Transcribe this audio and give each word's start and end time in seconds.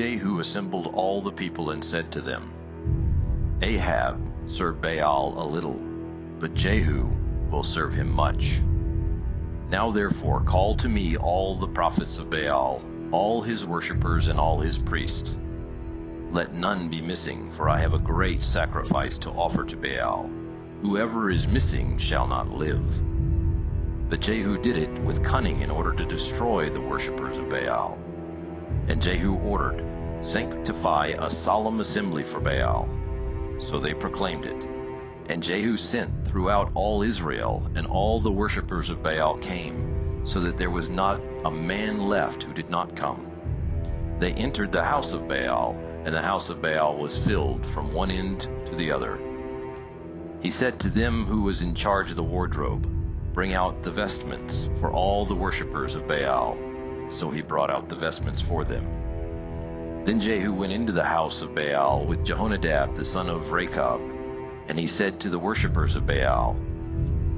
Jehu 0.00 0.40
assembled 0.40 0.94
all 0.94 1.20
the 1.20 1.30
people 1.30 1.72
and 1.72 1.84
said 1.84 2.10
to 2.10 2.22
them, 2.22 2.50
Ahab 3.60 4.18
served 4.46 4.80
Baal 4.80 5.34
a 5.36 5.44
little, 5.44 5.78
but 6.38 6.54
Jehu 6.54 7.06
will 7.50 7.62
serve 7.62 7.92
him 7.92 8.10
much. 8.10 8.62
Now 9.68 9.90
therefore 9.90 10.40
call 10.40 10.74
to 10.76 10.88
me 10.88 11.18
all 11.18 11.54
the 11.54 11.66
prophets 11.66 12.16
of 12.16 12.30
Baal, 12.30 12.82
all 13.12 13.42
his 13.42 13.66
worshippers 13.66 14.28
and 14.28 14.40
all 14.40 14.58
his 14.58 14.78
priests. 14.78 15.36
Let 16.32 16.54
none 16.54 16.88
be 16.88 17.02
missing, 17.02 17.52
for 17.52 17.68
I 17.68 17.78
have 17.78 17.92
a 17.92 17.98
great 17.98 18.40
sacrifice 18.40 19.18
to 19.18 19.30
offer 19.30 19.64
to 19.64 19.76
Baal. 19.76 20.30
Whoever 20.80 21.30
is 21.30 21.46
missing 21.46 21.98
shall 21.98 22.26
not 22.26 22.48
live. 22.48 22.88
But 24.08 24.20
Jehu 24.20 24.56
did 24.56 24.78
it 24.78 24.98
with 25.02 25.22
cunning 25.22 25.60
in 25.60 25.70
order 25.70 25.92
to 25.92 26.06
destroy 26.06 26.70
the 26.70 26.80
worshippers 26.80 27.36
of 27.36 27.50
Baal. 27.50 27.98
And 28.88 29.00
Jehu 29.00 29.36
ordered, 29.38 29.84
Sanctify 30.20 31.14
a 31.18 31.30
solemn 31.30 31.80
assembly 31.80 32.24
for 32.24 32.40
Baal. 32.40 32.88
So 33.58 33.78
they 33.78 33.94
proclaimed 33.94 34.44
it. 34.44 34.66
And 35.28 35.42
Jehu 35.42 35.76
sent 35.76 36.26
throughout 36.26 36.72
all 36.74 37.02
Israel, 37.02 37.70
and 37.74 37.86
all 37.86 38.20
the 38.20 38.32
worshippers 38.32 38.90
of 38.90 39.02
Baal 39.02 39.38
came, 39.38 40.22
so 40.24 40.40
that 40.40 40.58
there 40.58 40.70
was 40.70 40.88
not 40.88 41.20
a 41.44 41.50
man 41.50 42.06
left 42.06 42.42
who 42.42 42.52
did 42.52 42.68
not 42.68 42.96
come. 42.96 43.30
They 44.18 44.32
entered 44.32 44.72
the 44.72 44.84
house 44.84 45.12
of 45.12 45.28
Baal, 45.28 45.76
and 46.04 46.14
the 46.14 46.22
house 46.22 46.50
of 46.50 46.60
Baal 46.60 46.96
was 46.96 47.16
filled 47.16 47.64
from 47.66 47.92
one 47.92 48.10
end 48.10 48.48
to 48.66 48.74
the 48.74 48.90
other. 48.90 49.18
He 50.40 50.50
said 50.50 50.80
to 50.80 50.88
them 50.88 51.24
who 51.24 51.42
was 51.42 51.62
in 51.62 51.74
charge 51.74 52.10
of 52.10 52.16
the 52.16 52.22
wardrobe, 52.22 52.86
Bring 53.32 53.54
out 53.54 53.82
the 53.82 53.90
vestments 53.92 54.68
for 54.80 54.90
all 54.90 55.24
the 55.24 55.34
worshippers 55.34 55.94
of 55.94 56.08
Baal. 56.08 56.58
So 57.10 57.30
he 57.30 57.42
brought 57.42 57.70
out 57.70 57.88
the 57.88 57.96
vestments 57.96 58.40
for 58.40 58.64
them. 58.64 58.84
Then 60.04 60.20
Jehu 60.20 60.52
went 60.52 60.72
into 60.72 60.92
the 60.92 61.04
house 61.04 61.42
of 61.42 61.54
Baal 61.54 62.06
with 62.06 62.24
Jehonadab 62.24 62.94
the 62.94 63.04
son 63.04 63.28
of 63.28 63.52
Rechab, 63.52 64.00
and 64.68 64.78
he 64.78 64.86
said 64.86 65.20
to 65.20 65.28
the 65.28 65.38
worshippers 65.38 65.96
of 65.96 66.06
Baal, 66.06 66.56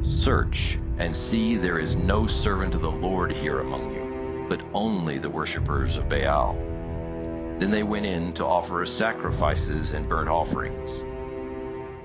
Search 0.05 0.79
and 0.99 1.17
see 1.17 1.57
there 1.57 1.79
is 1.79 1.97
no 1.97 2.27
servant 2.27 2.75
of 2.75 2.83
the 2.83 2.91
Lord 2.91 3.33
here 3.33 3.61
among 3.61 3.93
you, 3.93 4.47
but 4.49 4.63
only 4.75 5.19
the 5.19 5.31
worshippers 5.31 5.97
of 5.97 6.09
Baal. 6.09 6.55
Then 7.59 7.71
they 7.71 7.83
went 7.83 8.07
in 8.07 8.33
to 8.35 8.45
offer 8.45 8.85
sacrifices 8.87 9.93
and 9.93 10.09
burnt 10.09 10.29
offerings. 10.29 11.03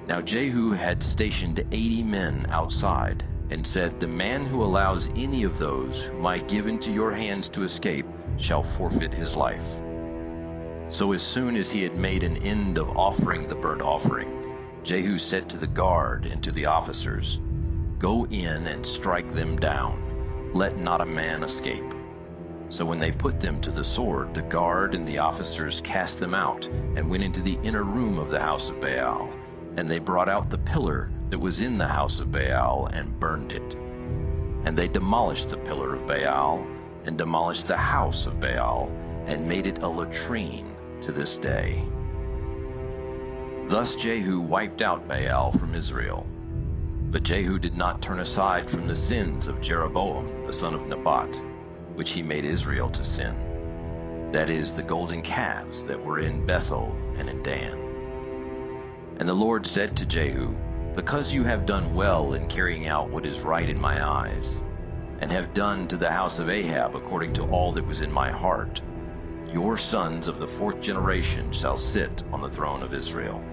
Now 0.07 0.21
Jehu 0.21 0.71
had 0.71 1.03
stationed 1.03 1.59
eighty 1.71 2.01
men 2.01 2.47
outside, 2.49 3.23
and 3.49 3.65
said, 3.65 3.99
The 3.99 4.07
man 4.07 4.45
who 4.45 4.63
allows 4.63 5.09
any 5.15 5.43
of 5.43 5.57
those 5.57 6.03
whom 6.03 6.25
I 6.25 6.39
give 6.39 6.67
into 6.67 6.91
your 6.91 7.11
hands 7.11 7.49
to 7.49 7.63
escape 7.63 8.05
shall 8.37 8.63
forfeit 8.63 9.13
his 9.13 9.35
life. 9.35 9.65
So 10.89 11.11
as 11.11 11.21
soon 11.21 11.55
as 11.55 11.69
he 11.69 11.83
had 11.83 11.95
made 11.95 12.23
an 12.23 12.37
end 12.37 12.77
of 12.77 12.95
offering 12.97 13.47
the 13.47 13.55
burnt 13.55 13.81
offering, 13.81 14.55
Jehu 14.83 15.17
said 15.17 15.49
to 15.49 15.57
the 15.57 15.67
guard 15.67 16.25
and 16.25 16.41
to 16.43 16.51
the 16.51 16.65
officers, 16.65 17.41
Go 17.99 18.25
in 18.27 18.67
and 18.67 18.85
strike 18.85 19.33
them 19.33 19.57
down. 19.57 20.51
Let 20.53 20.77
not 20.77 21.01
a 21.01 21.05
man 21.05 21.43
escape. 21.43 21.93
So 22.69 22.85
when 22.85 22.99
they 22.99 23.11
put 23.11 23.39
them 23.39 23.59
to 23.61 23.71
the 23.71 23.83
sword, 23.83 24.33
the 24.33 24.41
guard 24.41 24.93
and 24.93 25.07
the 25.07 25.17
officers 25.17 25.81
cast 25.81 26.19
them 26.19 26.33
out 26.33 26.65
and 26.67 27.09
went 27.09 27.23
into 27.23 27.41
the 27.41 27.57
inner 27.63 27.83
room 27.83 28.19
of 28.19 28.29
the 28.29 28.39
house 28.39 28.69
of 28.69 28.79
Baal. 28.79 29.29
And 29.77 29.89
they 29.89 29.99
brought 29.99 30.27
out 30.27 30.49
the 30.49 30.57
pillar 30.57 31.09
that 31.29 31.39
was 31.39 31.59
in 31.59 31.77
the 31.77 31.87
house 31.87 32.19
of 32.19 32.31
Baal 32.31 32.89
and 32.91 33.19
burned 33.19 33.51
it. 33.51 33.75
And 34.65 34.77
they 34.77 34.87
demolished 34.87 35.49
the 35.49 35.57
pillar 35.57 35.95
of 35.95 36.07
Baal 36.07 36.67
and 37.05 37.17
demolished 37.17 37.67
the 37.67 37.77
house 37.77 38.25
of 38.25 38.39
Baal 38.39 38.89
and 39.27 39.47
made 39.47 39.67
it 39.67 39.83
a 39.83 39.87
latrine 39.87 40.75
to 41.01 41.11
this 41.11 41.37
day. 41.37 41.83
Thus 43.69 43.95
Jehu 43.95 44.39
wiped 44.39 44.81
out 44.81 45.07
Baal 45.07 45.51
from 45.51 45.75
Israel. 45.75 46.25
But 47.11 47.23
Jehu 47.23 47.59
did 47.59 47.75
not 47.75 48.01
turn 48.01 48.19
aside 48.19 48.69
from 48.69 48.87
the 48.87 48.95
sins 48.95 49.47
of 49.47 49.61
Jeroboam 49.61 50.45
the 50.45 50.53
son 50.53 50.73
of 50.73 50.87
Nebat, 50.87 51.39
which 51.95 52.11
he 52.11 52.21
made 52.21 52.45
Israel 52.45 52.89
to 52.89 53.03
sin. 53.03 53.35
That 54.31 54.49
is, 54.49 54.73
the 54.73 54.83
golden 54.83 55.21
calves 55.21 55.83
that 55.85 56.03
were 56.03 56.19
in 56.19 56.45
Bethel 56.45 56.93
and 57.17 57.29
in 57.29 57.41
Dan. 57.43 57.86
And 59.19 59.27
the 59.27 59.33
Lord 59.33 59.65
said 59.65 59.97
to 59.97 60.05
Jehu, 60.05 60.55
Because 60.95 61.33
you 61.33 61.43
have 61.43 61.65
done 61.65 61.95
well 61.95 62.33
in 62.33 62.47
carrying 62.47 62.87
out 62.87 63.09
what 63.09 63.25
is 63.25 63.41
right 63.41 63.67
in 63.67 63.79
my 63.79 64.07
eyes, 64.07 64.61
and 65.19 65.31
have 65.31 65.55
done 65.55 65.87
to 65.87 65.97
the 65.97 66.11
house 66.11 66.37
of 66.37 66.49
Ahab 66.49 66.95
according 66.95 67.33
to 67.33 67.43
all 67.45 67.71
that 67.73 67.87
was 67.87 68.01
in 68.01 68.11
my 68.11 68.29
heart, 68.29 68.81
your 69.51 69.75
sons 69.75 70.27
of 70.27 70.39
the 70.39 70.47
fourth 70.47 70.81
generation 70.81 71.51
shall 71.51 71.77
sit 71.77 72.21
on 72.31 72.41
the 72.41 72.49
throne 72.49 72.83
of 72.83 72.93
Israel. 72.93 73.43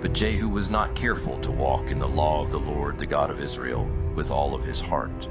But 0.00 0.12
Jehu 0.12 0.48
was 0.48 0.70
not 0.70 0.94
careful 0.94 1.40
to 1.40 1.50
walk 1.50 1.90
in 1.90 1.98
the 1.98 2.06
law 2.06 2.44
of 2.44 2.52
the 2.52 2.60
Lord, 2.60 2.98
the 2.98 3.06
God 3.06 3.30
of 3.30 3.40
Israel, 3.40 3.88
with 4.14 4.30
all 4.30 4.54
of 4.54 4.62
his 4.62 4.78
heart. 4.78 5.28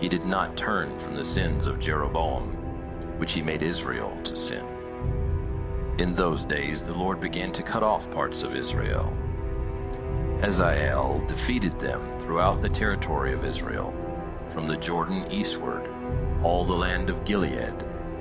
He 0.00 0.08
did 0.08 0.26
not 0.26 0.56
turn 0.56 0.98
from 0.98 1.14
the 1.14 1.24
sins 1.24 1.66
of 1.66 1.78
Jeroboam, 1.78 2.50
which 3.18 3.32
he 3.32 3.40
made 3.40 3.62
Israel 3.62 4.20
to 4.24 4.36
sin. 4.36 4.66
In 5.98 6.12
those 6.12 6.44
days 6.44 6.82
the 6.82 6.92
Lord 6.92 7.20
began 7.20 7.52
to 7.52 7.62
cut 7.62 7.84
off 7.84 8.10
parts 8.10 8.42
of 8.42 8.56
Israel. 8.56 9.16
Hazael 10.40 11.24
defeated 11.28 11.78
them 11.78 12.18
throughout 12.18 12.60
the 12.60 12.68
territory 12.68 13.32
of 13.32 13.44
Israel, 13.44 13.94
from 14.50 14.66
the 14.66 14.76
Jordan 14.76 15.30
eastward, 15.30 15.88
all 16.42 16.64
the 16.64 16.74
land 16.74 17.10
of 17.10 17.24
Gilead, 17.24 17.78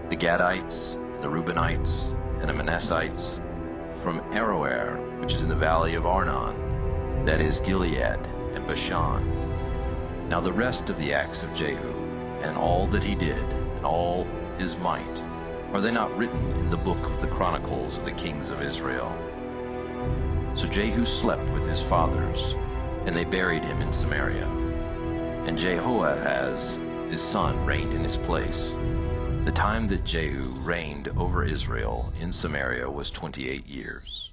the 0.10 0.16
Gadites, 0.16 1.00
the 1.24 1.28
Reubenites, 1.28 2.12
and 2.42 2.48
the 2.48 2.54
Manassites, 2.54 3.42
from 4.04 4.20
Aroer, 4.34 5.20
which 5.20 5.34
is 5.34 5.42
in 5.42 5.50
the 5.50 5.56
valley 5.56 5.96
of 5.96 6.06
Arnon, 6.06 7.26
that 7.26 7.42
is 7.42 7.60
Gilead 7.62 8.20
and 8.54 8.68
Bashan. 8.68 10.30
Now 10.30 10.40
the 10.40 10.54
rest 10.54 10.92
of 10.92 11.00
the 11.00 11.12
acts 11.12 11.42
of 11.42 11.56
Jehu, 11.56 11.92
and 12.44 12.56
all 12.56 12.86
that 12.88 13.02
he 13.02 13.16
did, 13.16 13.44
and 13.78 13.84
all 13.84 14.28
his 14.60 14.78
might, 14.78 15.24
are 15.74 15.82
they 15.82 15.90
not 15.90 16.16
written 16.16 16.52
in 16.60 16.70
the 16.70 16.78
book 16.78 17.04
of 17.04 17.20
the 17.20 17.28
chronicles 17.28 17.98
of 17.98 18.06
the 18.06 18.12
kings 18.12 18.52
of 18.52 18.62
Israel? 18.62 19.12
So 20.56 20.68
Jehu 20.68 21.04
slept 21.04 21.50
with 21.50 21.68
his 21.68 21.82
fathers, 21.82 22.54
and 23.08 23.16
they 23.16 23.24
buried 23.24 23.64
him 23.64 23.82
in 23.82 23.92
Samaria. 23.92 24.46
And 25.48 25.58
Jehoahaz, 25.58 26.78
his 27.10 27.24
son, 27.24 27.66
reigned 27.66 27.92
in 27.92 28.04
his 28.04 28.20
place. 28.20 28.76
The 29.46 29.52
time 29.52 29.88
that 29.88 30.06
Jehu 30.06 30.52
reigned 30.60 31.08
over 31.18 31.44
Israel 31.44 32.14
in 32.20 32.32
Samaria 32.32 32.88
was 32.88 33.10
28 33.10 33.66
years. 33.66 34.30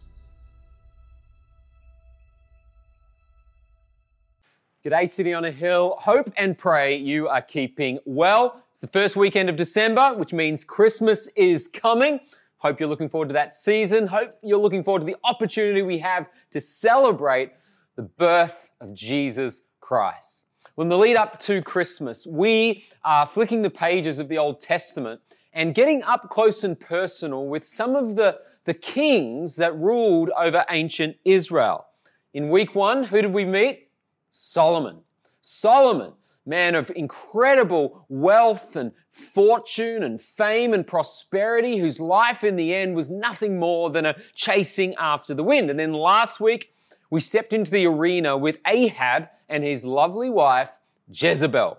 G'day, 4.82 5.10
City 5.10 5.34
on 5.34 5.44
a 5.44 5.50
Hill. 5.50 5.94
Hope 5.98 6.32
and 6.38 6.56
pray 6.56 6.96
you 6.96 7.28
are 7.28 7.42
keeping 7.42 7.98
well. 8.06 8.64
It's 8.70 8.80
the 8.80 8.86
first 8.86 9.14
weekend 9.14 9.50
of 9.50 9.56
December, 9.56 10.14
which 10.14 10.32
means 10.32 10.64
Christmas 10.64 11.26
is 11.36 11.68
coming. 11.68 12.18
Hope 12.56 12.80
you're 12.80 12.88
looking 12.88 13.10
forward 13.10 13.28
to 13.28 13.34
that 13.34 13.52
season. 13.52 14.06
Hope 14.06 14.30
you're 14.42 14.58
looking 14.58 14.82
forward 14.82 15.00
to 15.00 15.04
the 15.04 15.18
opportunity 15.22 15.82
we 15.82 15.98
have 15.98 16.30
to 16.52 16.62
celebrate 16.62 17.52
the 17.96 18.04
birth 18.04 18.70
of 18.80 18.94
Jesus 18.94 19.64
Christ. 19.80 20.46
Well, 20.76 20.84
in 20.84 20.88
the 20.88 20.96
lead 20.96 21.16
up 21.16 21.38
to 21.40 21.60
Christmas, 21.60 22.26
we 22.26 22.86
are 23.04 23.26
flicking 23.26 23.60
the 23.60 23.68
pages 23.68 24.18
of 24.18 24.28
the 24.28 24.38
Old 24.38 24.62
Testament 24.62 25.20
and 25.52 25.74
getting 25.74 26.02
up 26.04 26.30
close 26.30 26.64
and 26.64 26.80
personal 26.80 27.48
with 27.48 27.66
some 27.66 27.96
of 27.96 28.16
the, 28.16 28.38
the 28.64 28.72
kings 28.72 29.56
that 29.56 29.76
ruled 29.76 30.30
over 30.38 30.64
ancient 30.70 31.18
Israel. 31.26 31.84
In 32.32 32.48
week 32.48 32.74
one, 32.74 33.04
who 33.04 33.20
did 33.20 33.34
we 33.34 33.44
meet? 33.44 33.89
Solomon. 34.30 35.00
Solomon 35.40 36.12
man 36.46 36.74
of 36.74 36.90
incredible 36.96 38.04
wealth 38.08 38.76
and 38.76 38.92
fortune 39.10 40.02
and 40.02 40.20
fame 40.20 40.74
and 40.74 40.86
prosperity, 40.86 41.78
whose 41.78 42.00
life 42.00 42.44
in 42.44 42.56
the 42.56 42.74
end 42.74 42.94
was 42.94 43.10
nothing 43.10 43.58
more 43.58 43.90
than 43.90 44.06
a 44.06 44.16
chasing 44.34 44.94
after 44.96 45.34
the 45.34 45.44
wind. 45.44 45.70
And 45.70 45.78
then 45.78 45.92
last 45.92 46.40
week, 46.40 46.72
we 47.10 47.20
stepped 47.20 47.52
into 47.52 47.70
the 47.70 47.86
arena 47.86 48.36
with 48.36 48.58
Ahab 48.66 49.28
and 49.48 49.64
his 49.64 49.84
lovely 49.84 50.30
wife, 50.30 50.80
Jezebel. 51.12 51.78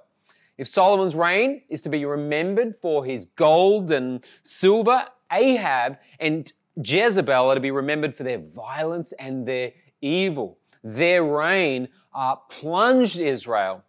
If 0.57 0.67
Solomon's 0.67 1.15
reign 1.15 1.61
is 1.69 1.81
to 1.83 1.89
be 1.89 2.05
remembered 2.05 2.75
for 2.75 3.03
his 3.03 3.25
gold 3.25 3.91
and 3.91 4.23
silver, 4.43 5.05
Ahab 5.31 5.97
and 6.19 6.51
Jezebel 6.83 7.49
are 7.49 7.55
to 7.55 7.61
be 7.61 7.71
remembered 7.71 8.15
for 8.15 8.23
their 8.23 8.39
violence 8.39 9.11
and 9.13 9.45
their 9.47 9.71
evil. 10.01 10.59
Their 10.83 11.23
reign 11.23 11.87
uh, 12.13 12.35
plunged 12.35 13.19
Israel 13.19 13.83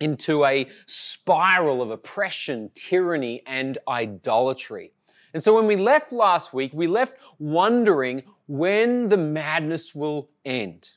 into 0.00 0.44
a 0.44 0.68
spiral 0.86 1.80
of 1.80 1.90
oppression, 1.90 2.70
tyranny, 2.74 3.42
and 3.46 3.78
idolatry. 3.86 4.92
And 5.34 5.42
so 5.42 5.54
when 5.54 5.66
we 5.66 5.76
left 5.76 6.12
last 6.12 6.52
week, 6.52 6.72
we 6.74 6.86
left 6.86 7.16
wondering 7.38 8.22
when 8.46 9.08
the 9.08 9.16
madness 9.16 9.94
will 9.94 10.28
end. 10.44 10.90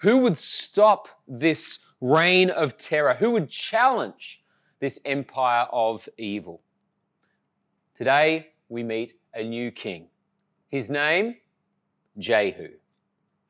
Who 0.00 0.18
would 0.18 0.38
stop 0.38 1.08
this 1.26 1.80
reign 2.00 2.50
of 2.50 2.76
terror? 2.76 3.14
Who 3.14 3.32
would 3.32 3.48
challenge 3.48 4.42
this 4.78 4.98
empire 5.04 5.66
of 5.72 6.08
evil? 6.16 6.62
Today, 7.94 8.48
we 8.68 8.82
meet 8.82 9.14
a 9.34 9.42
new 9.42 9.70
king. 9.70 10.08
His 10.68 10.90
name, 10.90 11.36
Jehu. 12.18 12.68
Do 12.68 12.74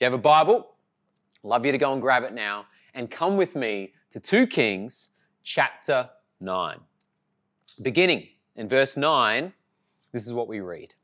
you 0.00 0.04
have 0.04 0.12
a 0.12 0.18
Bible? 0.18 0.75
Love 1.46 1.64
you 1.64 1.70
to 1.70 1.78
go 1.78 1.92
and 1.92 2.02
grab 2.02 2.24
it 2.24 2.32
now 2.32 2.66
and 2.94 3.08
come 3.08 3.36
with 3.36 3.54
me 3.54 3.92
to 4.10 4.18
2 4.18 4.48
Kings 4.48 5.10
chapter 5.44 6.10
9. 6.40 6.80
Beginning 7.82 8.26
in 8.56 8.68
verse 8.68 8.96
9, 8.96 9.52
this 10.10 10.26
is 10.26 10.32
what 10.32 10.48
we 10.48 10.58
read. 10.58 10.94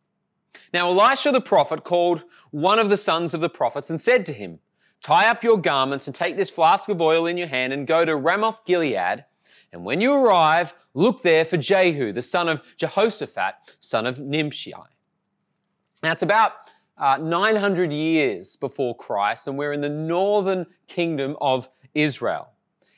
Now 0.74 0.90
Elisha 0.90 1.30
the 1.30 1.40
prophet 1.40 1.84
called 1.84 2.24
one 2.50 2.80
of 2.80 2.90
the 2.90 2.96
sons 2.96 3.34
of 3.34 3.40
the 3.40 3.48
prophets 3.48 3.88
and 3.88 4.00
said 4.00 4.26
to 4.26 4.32
him, 4.32 4.58
Tie 5.00 5.28
up 5.28 5.44
your 5.44 5.60
garments 5.60 6.08
and 6.08 6.14
take 6.14 6.36
this 6.36 6.50
flask 6.50 6.88
of 6.88 7.00
oil 7.00 7.26
in 7.26 7.36
your 7.36 7.46
hand 7.46 7.72
and 7.72 7.86
go 7.86 8.04
to 8.04 8.16
Ramoth 8.16 8.64
Gilead. 8.64 9.24
And 9.72 9.84
when 9.84 10.00
you 10.00 10.12
arrive, 10.12 10.74
look 10.94 11.22
there 11.22 11.44
for 11.44 11.56
Jehu, 11.56 12.12
the 12.12 12.20
son 12.20 12.48
of 12.48 12.62
Jehoshaphat, 12.78 13.54
son 13.78 14.06
of 14.06 14.18
Nimshi. 14.18 14.74
Now 16.02 16.10
it's 16.10 16.22
about 16.22 16.52
uh, 16.98 17.18
900 17.20 17.92
years 17.92 18.56
before 18.56 18.96
Christ, 18.96 19.48
and 19.48 19.56
we're 19.56 19.72
in 19.72 19.80
the 19.80 19.88
northern 19.88 20.66
kingdom 20.86 21.36
of 21.40 21.68
Israel. 21.94 22.50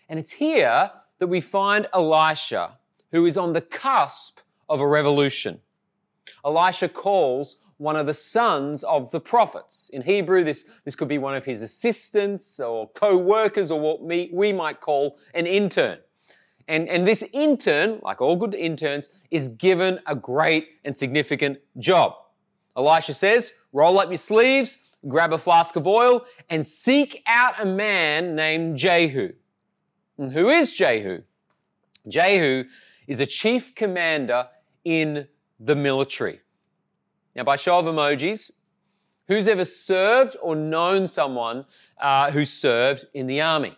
And 0.09 0.19
it's 0.19 0.33
here 0.33 0.91
that 1.19 1.27
we 1.27 1.41
find 1.41 1.87
Elisha, 1.95 2.79
who 3.13 3.27
is 3.27 3.37
on 3.37 3.53
the 3.53 3.61
cusp 3.61 4.41
of 4.69 4.81
a 4.81 4.87
revolution. 4.87 5.61
Elisha 6.45 6.89
calls 6.89 7.57
one 7.79 7.97
of 7.97 8.07
the 8.07 8.15
sons 8.15 8.85
of 8.85 9.11
the 9.11 9.21
prophets. 9.21 9.91
In 9.93 10.03
Hebrew, 10.03 10.45
this, 10.45 10.65
this 10.85 10.95
could 10.95 11.09
be 11.09 11.19
one 11.19 11.35
of 11.35 11.45
his 11.45 11.63
assistants 11.63 12.61
or 12.61 12.89
co 12.91 13.19
workers, 13.19 13.71
or 13.71 13.81
what 13.81 14.03
we, 14.03 14.31
we 14.33 14.53
might 14.53 14.81
call 14.81 15.19
an 15.35 15.47
intern. 15.47 15.99
And, 16.69 16.89
and 16.89 17.07
this 17.07 17.23
intern, 17.33 18.01
like 18.03 18.21
all 18.21 18.37
good 18.37 18.55
interns, 18.55 19.11
is 19.31 19.49
given 19.49 20.01
a 20.07 20.15
great 20.15 20.69
and 20.85 20.97
significant 20.97 21.59
job. 21.79 22.15
Elisha 22.77 23.15
says, 23.15 23.53
Roll 23.73 23.99
up 23.99 24.09
your 24.09 24.19
sleeves, 24.19 24.79
grab 25.09 25.33
a 25.33 25.39
flask 25.39 25.77
of 25.77 25.87
oil, 25.87 26.25
and 26.49 26.67
seek 26.67 27.23
out 27.27 27.55
a 27.61 27.67
man 27.67 28.35
named 28.35 28.79
Jehu. 28.79 29.33
And 30.19 30.33
who 30.33 30.49
is 30.49 30.73
Jehu? 30.73 31.23
Jehu 32.09 32.65
is 33.07 33.21
a 33.21 33.27
chief 33.27 33.75
commander 33.75 34.49
in 34.85 35.27
the 35.59 35.75
military. 35.75 36.41
Now, 37.35 37.45
by 37.45 37.57
show 37.57 37.79
of 37.79 37.87
emojis, 37.87 38.51
who's 39.27 39.49
ever 39.49 39.65
served 39.65 40.37
or 40.41 40.55
known 40.55 41.07
someone 41.07 41.65
uh, 41.99 42.31
who 42.31 42.45
served 42.45 43.07
in 43.15 43.27
the 43.27 43.41
army? 43.41 43.77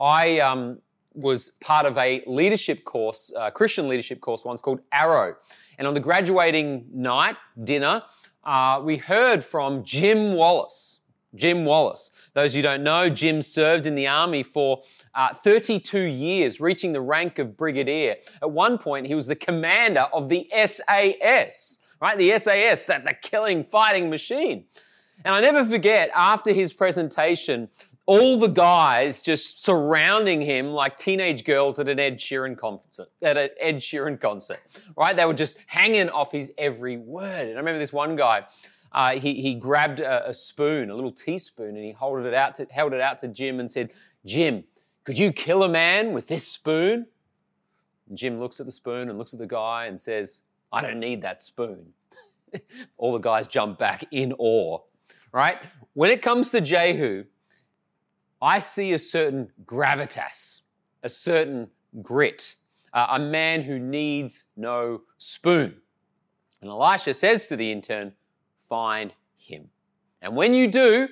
I 0.00 0.40
um, 0.40 0.80
was 1.14 1.50
part 1.60 1.86
of 1.86 1.96
a 1.98 2.22
leadership 2.26 2.84
course, 2.84 3.30
uh, 3.36 3.50
Christian 3.50 3.88
leadership 3.88 4.20
course 4.20 4.44
once 4.44 4.60
called 4.60 4.80
Arrow. 4.90 5.36
And 5.78 5.86
on 5.86 5.94
the 5.94 6.00
graduating 6.00 6.86
night, 6.92 7.36
dinner, 7.64 8.02
uh, 8.44 8.80
we 8.82 8.96
heard 8.96 9.44
from 9.44 9.84
Jim 9.84 10.34
Wallace. 10.34 11.00
Jim 11.34 11.64
Wallace. 11.64 12.12
Those 12.34 12.52
who 12.52 12.62
don't 12.62 12.82
know, 12.82 13.08
Jim 13.08 13.40
served 13.40 13.86
in 13.86 13.94
the 13.94 14.06
army 14.06 14.42
for 14.42 14.82
uh, 15.14 15.32
32 15.32 15.98
years, 15.98 16.60
reaching 16.60 16.92
the 16.92 17.00
rank 17.00 17.38
of 17.38 17.56
brigadier. 17.56 18.16
At 18.42 18.50
one 18.50 18.78
point, 18.78 19.06
he 19.06 19.14
was 19.14 19.26
the 19.26 19.36
commander 19.36 20.06
of 20.12 20.28
the 20.28 20.48
SAS, 20.66 21.78
right? 22.00 22.18
The 22.18 22.38
SAS, 22.38 22.84
that 22.84 23.04
the 23.04 23.14
killing, 23.14 23.64
fighting 23.64 24.10
machine. 24.10 24.64
And 25.24 25.34
I 25.34 25.40
never 25.40 25.64
forget, 25.64 26.10
after 26.14 26.52
his 26.52 26.72
presentation, 26.72 27.68
all 28.06 28.38
the 28.38 28.48
guys 28.48 29.22
just 29.22 29.62
surrounding 29.62 30.40
him 30.40 30.68
like 30.72 30.96
teenage 30.96 31.44
girls 31.44 31.78
at 31.78 31.88
an 31.88 32.00
Ed 32.00 32.18
Sheeran 32.18 32.56
concert, 32.56 33.08
at 33.22 33.36
an 33.36 33.50
Ed 33.60 33.76
Sheeran 33.76 34.20
concert, 34.20 34.60
right? 34.96 35.14
They 35.14 35.24
were 35.24 35.34
just 35.34 35.56
hanging 35.66 36.08
off 36.10 36.32
his 36.32 36.52
every 36.58 36.96
word. 36.96 37.46
And 37.46 37.54
I 37.54 37.58
remember 37.58 37.78
this 37.78 37.92
one 37.92 38.16
guy, 38.16 38.44
uh, 38.90 39.12
he, 39.12 39.40
he 39.40 39.54
grabbed 39.54 40.00
a, 40.00 40.28
a, 40.28 40.34
spoon, 40.34 40.90
a 40.90 40.94
little 40.94 41.12
teaspoon, 41.12 41.76
and 41.76 41.84
he 41.84 41.92
held 41.92 42.24
it 42.26 42.34
out 42.34 42.56
to, 42.56 42.66
held 42.70 42.92
it 42.92 43.00
out 43.00 43.18
to 43.18 43.28
Jim 43.28 43.60
and 43.60 43.70
said, 43.70 43.90
Jim, 44.26 44.64
could 45.04 45.18
you 45.18 45.32
kill 45.32 45.62
a 45.62 45.68
man 45.68 46.12
with 46.12 46.28
this 46.28 46.46
spoon? 46.46 47.06
And 48.08 48.18
Jim 48.18 48.40
looks 48.40 48.60
at 48.60 48.66
the 48.66 48.72
spoon 48.72 49.08
and 49.08 49.18
looks 49.18 49.32
at 49.32 49.38
the 49.38 49.46
guy 49.46 49.86
and 49.86 50.00
says, 50.00 50.42
I 50.72 50.82
don't 50.82 51.00
need 51.00 51.22
that 51.22 51.40
spoon. 51.40 51.92
all 52.96 53.12
the 53.12 53.18
guys 53.18 53.46
jump 53.46 53.78
back 53.78 54.04
in 54.10 54.32
awe, 54.38 54.78
right? 55.32 55.58
When 55.94 56.10
it 56.10 56.20
comes 56.20 56.50
to 56.50 56.60
Jehu, 56.60 57.24
I 58.42 58.58
see 58.58 58.92
a 58.92 58.98
certain 58.98 59.52
gravitas, 59.64 60.62
a 61.04 61.08
certain 61.08 61.70
grit, 62.02 62.56
uh, 62.92 63.06
a 63.10 63.18
man 63.20 63.62
who 63.62 63.78
needs 63.78 64.44
no 64.56 65.02
spoon. 65.16 65.76
And 66.60 66.68
Elisha 66.68 67.14
says 67.14 67.46
to 67.48 67.56
the 67.56 67.70
intern, 67.70 68.14
Find 68.68 69.14
him. 69.36 69.68
And 70.20 70.34
when 70.34 70.54
you 70.54 70.66
do, 70.66 71.08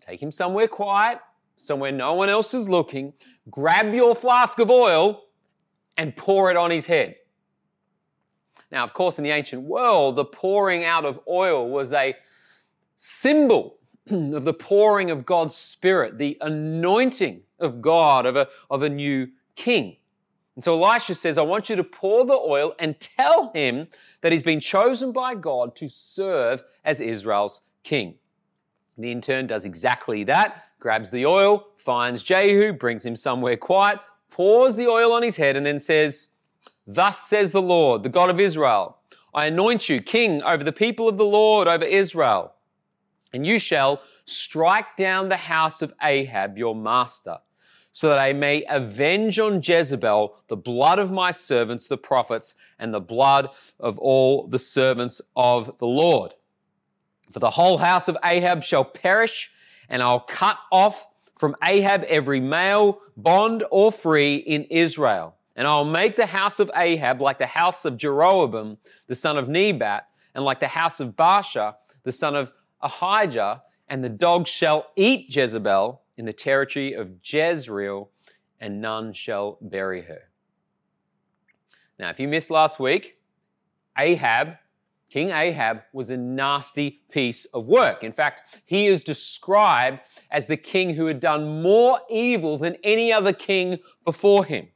take 0.00 0.20
him 0.20 0.32
somewhere 0.32 0.66
quiet, 0.66 1.20
somewhere 1.56 1.92
no 1.92 2.14
one 2.14 2.28
else 2.28 2.52
is 2.52 2.68
looking, 2.68 3.12
grab 3.48 3.94
your 3.94 4.16
flask 4.16 4.58
of 4.58 4.70
oil 4.70 5.22
and 5.96 6.16
pour 6.16 6.50
it 6.50 6.56
on 6.56 6.70
his 6.70 6.86
head. 6.86 7.14
Now, 8.72 8.82
of 8.82 8.92
course, 8.92 9.18
in 9.18 9.24
the 9.24 9.30
ancient 9.30 9.62
world, 9.62 10.16
the 10.16 10.24
pouring 10.24 10.84
out 10.84 11.04
of 11.04 11.20
oil 11.28 11.68
was 11.68 11.92
a 11.92 12.16
symbol 12.96 13.78
of 14.10 14.44
the 14.44 14.54
pouring 14.54 15.10
of 15.10 15.24
God's 15.24 15.54
Spirit, 15.54 16.18
the 16.18 16.36
anointing 16.40 17.42
of 17.58 17.80
God 17.80 18.26
of 18.26 18.36
a, 18.36 18.48
of 18.70 18.82
a 18.82 18.88
new 18.88 19.28
king. 19.56 19.96
And 20.54 20.62
so 20.62 20.80
Elisha 20.80 21.14
says, 21.14 21.36
I 21.36 21.42
want 21.42 21.68
you 21.68 21.76
to 21.76 21.84
pour 21.84 22.24
the 22.24 22.34
oil 22.34 22.74
and 22.78 22.98
tell 23.00 23.50
him 23.52 23.88
that 24.20 24.30
he's 24.30 24.42
been 24.42 24.60
chosen 24.60 25.10
by 25.10 25.34
God 25.34 25.74
to 25.76 25.88
serve 25.88 26.62
as 26.84 27.00
Israel's 27.00 27.62
king. 27.82 28.16
The 28.96 29.10
intern 29.10 29.48
does 29.48 29.64
exactly 29.64 30.22
that, 30.24 30.64
grabs 30.78 31.10
the 31.10 31.26
oil, 31.26 31.66
finds 31.76 32.22
Jehu, 32.22 32.72
brings 32.72 33.04
him 33.04 33.16
somewhere 33.16 33.56
quiet, 33.56 33.98
pours 34.30 34.76
the 34.76 34.86
oil 34.86 35.12
on 35.12 35.22
his 35.22 35.36
head, 35.36 35.56
and 35.56 35.66
then 35.66 35.80
says, 35.80 36.28
Thus 36.86 37.18
says 37.18 37.50
the 37.50 37.62
Lord, 37.62 38.04
the 38.04 38.08
God 38.08 38.30
of 38.30 38.38
Israel, 38.38 38.98
I 39.32 39.46
anoint 39.46 39.88
you 39.88 40.00
king 40.00 40.42
over 40.42 40.62
the 40.62 40.72
people 40.72 41.08
of 41.08 41.16
the 41.16 41.24
Lord, 41.24 41.66
over 41.66 41.84
Israel. 41.84 42.53
And 43.34 43.44
you 43.44 43.58
shall 43.58 44.00
strike 44.26 44.96
down 44.96 45.28
the 45.28 45.36
house 45.36 45.82
of 45.82 45.92
Ahab, 46.00 46.56
your 46.56 46.74
master, 46.74 47.38
so 47.90 48.08
that 48.08 48.18
I 48.18 48.32
may 48.32 48.64
avenge 48.68 49.40
on 49.40 49.60
Jezebel 49.60 50.36
the 50.46 50.56
blood 50.56 51.00
of 51.00 51.10
my 51.10 51.32
servants, 51.32 51.88
the 51.88 51.98
prophets, 51.98 52.54
and 52.78 52.94
the 52.94 53.00
blood 53.00 53.48
of 53.80 53.98
all 53.98 54.46
the 54.46 54.58
servants 54.58 55.20
of 55.34 55.76
the 55.78 55.86
Lord. 55.86 56.34
For 57.32 57.40
the 57.40 57.50
whole 57.50 57.76
house 57.76 58.06
of 58.06 58.16
Ahab 58.24 58.62
shall 58.62 58.84
perish, 58.84 59.50
and 59.88 60.00
I'll 60.00 60.20
cut 60.20 60.58
off 60.70 61.04
from 61.36 61.56
Ahab 61.64 62.04
every 62.04 62.38
male, 62.38 63.00
bond 63.16 63.64
or 63.72 63.90
free 63.90 64.36
in 64.36 64.62
Israel. 64.64 65.34
And 65.56 65.66
I'll 65.66 65.84
make 65.84 66.14
the 66.14 66.26
house 66.26 66.60
of 66.60 66.70
Ahab 66.76 67.20
like 67.20 67.38
the 67.38 67.46
house 67.46 67.84
of 67.84 67.96
Jeroboam, 67.96 68.78
the 69.08 69.14
son 69.16 69.36
of 69.36 69.48
Nebat, 69.48 70.06
and 70.36 70.44
like 70.44 70.60
the 70.60 70.68
house 70.68 71.00
of 71.00 71.16
Baasha, 71.16 71.74
the 72.04 72.12
son 72.12 72.36
of 72.36 72.52
Ahijah, 72.84 73.62
and 73.88 74.04
the 74.04 74.08
dogs 74.08 74.50
shall 74.50 74.90
eat 74.94 75.34
Jezebel 75.34 76.02
in 76.16 76.24
the 76.24 76.32
territory 76.32 76.92
of 76.92 77.12
Jezreel, 77.24 78.10
and 78.60 78.80
none 78.80 79.12
shall 79.12 79.58
bury 79.60 80.02
her. 80.02 80.30
Now, 81.98 82.10
if 82.10 82.20
you 82.20 82.28
missed 82.28 82.50
last 82.50 82.78
week, 82.78 83.18
Ahab 83.98 84.58
King 85.14 85.30
Ahab 85.30 85.82
was 85.92 86.10
a 86.10 86.16
nasty 86.16 87.02
piece 87.08 87.44
of 87.54 87.68
work. 87.68 88.02
In 88.02 88.12
fact, 88.12 88.58
he 88.64 88.86
is 88.86 89.00
described 89.00 90.00
as 90.32 90.48
the 90.48 90.56
king 90.56 90.92
who 90.92 91.06
had 91.06 91.20
done 91.20 91.62
more 91.62 92.00
evil 92.10 92.58
than 92.58 92.76
any 92.82 93.12
other 93.12 93.32
king 93.32 93.78
before 94.04 94.44
him. 94.44 94.66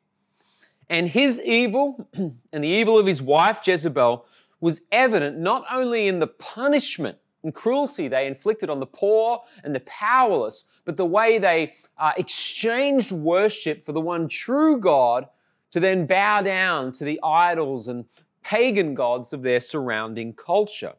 And 0.88 1.08
his 1.08 1.40
evil 1.40 2.08
and 2.14 2.62
the 2.62 2.68
evil 2.68 2.96
of 2.96 3.06
his 3.06 3.20
wife 3.20 3.66
Jezebel 3.66 4.26
was 4.60 4.80
evident 4.92 5.38
not 5.38 5.64
only 5.72 6.06
in 6.06 6.20
the 6.20 6.28
punishment 6.28 7.18
and 7.44 7.54
cruelty 7.54 8.08
they 8.08 8.26
inflicted 8.26 8.70
on 8.70 8.80
the 8.80 8.86
poor 8.86 9.42
and 9.64 9.74
the 9.74 9.80
powerless, 9.80 10.64
but 10.84 10.96
the 10.96 11.06
way 11.06 11.38
they 11.38 11.74
uh, 11.98 12.12
exchanged 12.16 13.12
worship 13.12 13.84
for 13.84 13.92
the 13.92 14.00
one 14.00 14.28
true 14.28 14.78
God 14.78 15.26
to 15.70 15.80
then 15.80 16.06
bow 16.06 16.42
down 16.42 16.92
to 16.92 17.04
the 17.04 17.20
idols 17.22 17.88
and 17.88 18.04
pagan 18.42 18.94
gods 18.94 19.32
of 19.32 19.42
their 19.42 19.60
surrounding 19.60 20.32
culture. 20.32 20.94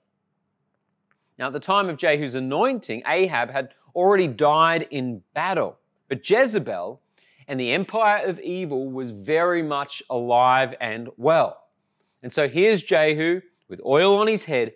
Now, 1.38 1.48
at 1.48 1.54
the 1.54 1.60
time 1.60 1.90
of 1.90 1.98
Jehu's 1.98 2.36
anointing, 2.36 3.04
Ahab 3.08 3.50
had 3.50 3.70
already 3.96 4.28
died 4.28 4.88
in 4.92 5.22
battle, 5.34 5.78
but 6.10 6.30
Jezebel 6.30 7.02
and 7.48 7.60
the 7.60 7.72
empire 7.72 8.26
of 8.26 8.40
evil 8.40 8.92
was 8.92 9.10
very 9.10 9.64
much 9.64 10.04
alive 10.10 10.76
and 10.80 11.10
well. 11.18 11.64
And 12.22 12.32
so 12.32 12.48
here's 12.48 12.84
Jehu 12.84 13.42
with 13.70 13.82
oil 13.86 14.16
on 14.18 14.28
his 14.28 14.46
head, 14.46 14.74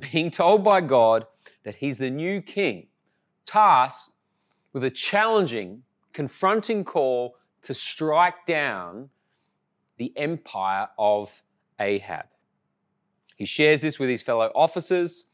being 0.00 0.30
told 0.30 0.64
by 0.64 0.80
God 0.80 1.26
that 1.64 1.76
he's 1.76 1.98
the 1.98 2.10
new 2.10 2.40
king, 2.40 2.88
tasked 3.46 4.10
with 4.72 4.84
a 4.84 4.90
challenging, 4.90 5.82
confronting 6.12 6.84
call 6.84 7.36
to 7.62 7.74
strike 7.74 8.46
down 8.46 9.10
the 9.98 10.12
empire 10.16 10.88
of 10.98 11.42
Ahab. 11.78 12.26
He 13.36 13.44
shares 13.44 13.82
this 13.82 13.98
with 13.98 14.08
his 14.08 14.22
fellow 14.22 14.50
officers 14.54 15.26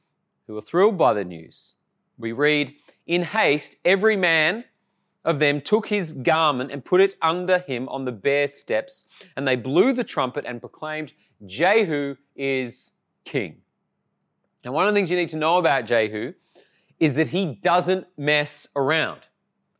who 0.46 0.56
are 0.56 0.62
thrilled 0.62 0.98
by 0.98 1.12
the 1.12 1.24
news. 1.24 1.74
We 2.18 2.32
read, 2.32 2.74
In 3.06 3.22
haste, 3.22 3.76
every 3.84 4.16
man 4.16 4.64
of 5.24 5.38
them 5.40 5.60
took 5.60 5.88
his 5.88 6.12
garment 6.12 6.70
and 6.70 6.84
put 6.84 7.00
it 7.00 7.16
under 7.20 7.58
him 7.58 7.88
on 7.88 8.04
the 8.04 8.12
bare 8.12 8.48
steps, 8.48 9.06
and 9.36 9.46
they 9.46 9.56
blew 9.56 9.92
the 9.92 10.04
trumpet 10.04 10.44
and 10.46 10.60
proclaimed, 10.60 11.12
Jehu 11.44 12.16
is 12.36 12.92
king. 13.24 13.60
Now, 14.66 14.72
one 14.72 14.86
of 14.86 14.92
the 14.92 14.98
things 14.98 15.10
you 15.10 15.16
need 15.16 15.30
to 15.30 15.36
know 15.36 15.56
about 15.56 15.86
Jehu 15.86 16.34
is 17.00 17.14
that 17.14 17.28
he 17.28 17.54
doesn't 17.62 18.06
mess 18.18 18.66
around. 18.76 19.20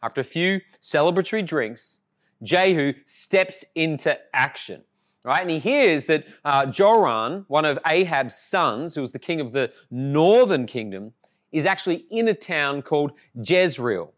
After 0.02 0.22
a 0.22 0.24
few 0.24 0.60
celebratory 0.82 1.44
drinks, 1.44 2.00
Jehu 2.42 2.94
steps 3.04 3.64
into 3.74 4.18
action 4.32 4.82
right? 5.26 5.40
And 5.40 5.50
he 5.50 5.58
hears 5.58 6.06
that 6.06 6.24
uh, 6.44 6.66
Joram, 6.66 7.44
one 7.48 7.64
of 7.64 7.80
Ahab's 7.84 8.36
sons, 8.36 8.94
who 8.94 9.00
was 9.00 9.10
the 9.10 9.18
king 9.18 9.40
of 9.40 9.50
the 9.50 9.72
northern 9.90 10.66
kingdom, 10.66 11.12
is 11.50 11.66
actually 11.66 12.06
in 12.10 12.28
a 12.28 12.34
town 12.34 12.80
called 12.80 13.10
Jezreel. 13.34 14.12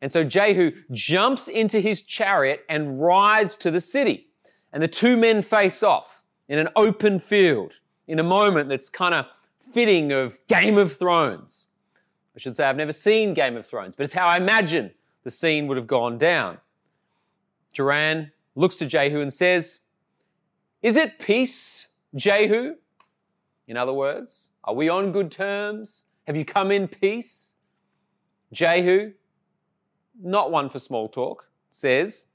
And 0.00 0.12
so 0.12 0.22
Jehu 0.22 0.70
jumps 0.92 1.48
into 1.48 1.80
his 1.80 2.02
chariot 2.02 2.64
and 2.68 3.00
rides 3.00 3.56
to 3.56 3.72
the 3.72 3.80
city. 3.80 4.28
And 4.72 4.80
the 4.80 4.88
two 4.88 5.16
men 5.16 5.42
face 5.42 5.82
off 5.82 6.22
in 6.48 6.60
an 6.60 6.68
open 6.76 7.18
field 7.18 7.72
in 8.06 8.20
a 8.20 8.22
moment 8.22 8.68
that's 8.68 8.88
kind 8.88 9.16
of 9.16 9.26
fitting 9.72 10.12
of 10.12 10.38
Game 10.46 10.78
of 10.78 10.96
Thrones. 10.96 11.66
I 12.34 12.38
should 12.38 12.54
say 12.54 12.64
I've 12.64 12.76
never 12.76 12.92
seen 12.92 13.34
Game 13.34 13.56
of 13.56 13.66
Thrones, 13.66 13.96
but 13.96 14.04
it's 14.04 14.12
how 14.12 14.26
I 14.26 14.36
imagine 14.36 14.92
the 15.24 15.30
scene 15.30 15.66
would 15.66 15.76
have 15.76 15.86
gone 15.86 16.18
down. 16.18 16.58
Joram 17.72 18.30
looks 18.54 18.76
to 18.76 18.86
Jehu 18.86 19.20
and 19.20 19.32
says, 19.32 19.80
is 20.82 20.96
it 20.96 21.18
peace, 21.18 21.88
Jehu? 22.14 22.74
In 23.66 23.76
other 23.76 23.92
words, 23.92 24.50
are 24.62 24.74
we 24.74 24.88
on 24.88 25.10
good 25.10 25.30
terms? 25.30 26.04
Have 26.28 26.36
you 26.36 26.44
come 26.44 26.70
in 26.70 26.86
peace? 26.86 27.54
Jehu, 28.52 29.12
not 30.22 30.52
one 30.52 30.68
for 30.68 30.78
small 30.78 31.08
talk, 31.08 31.48
says, 31.70 32.26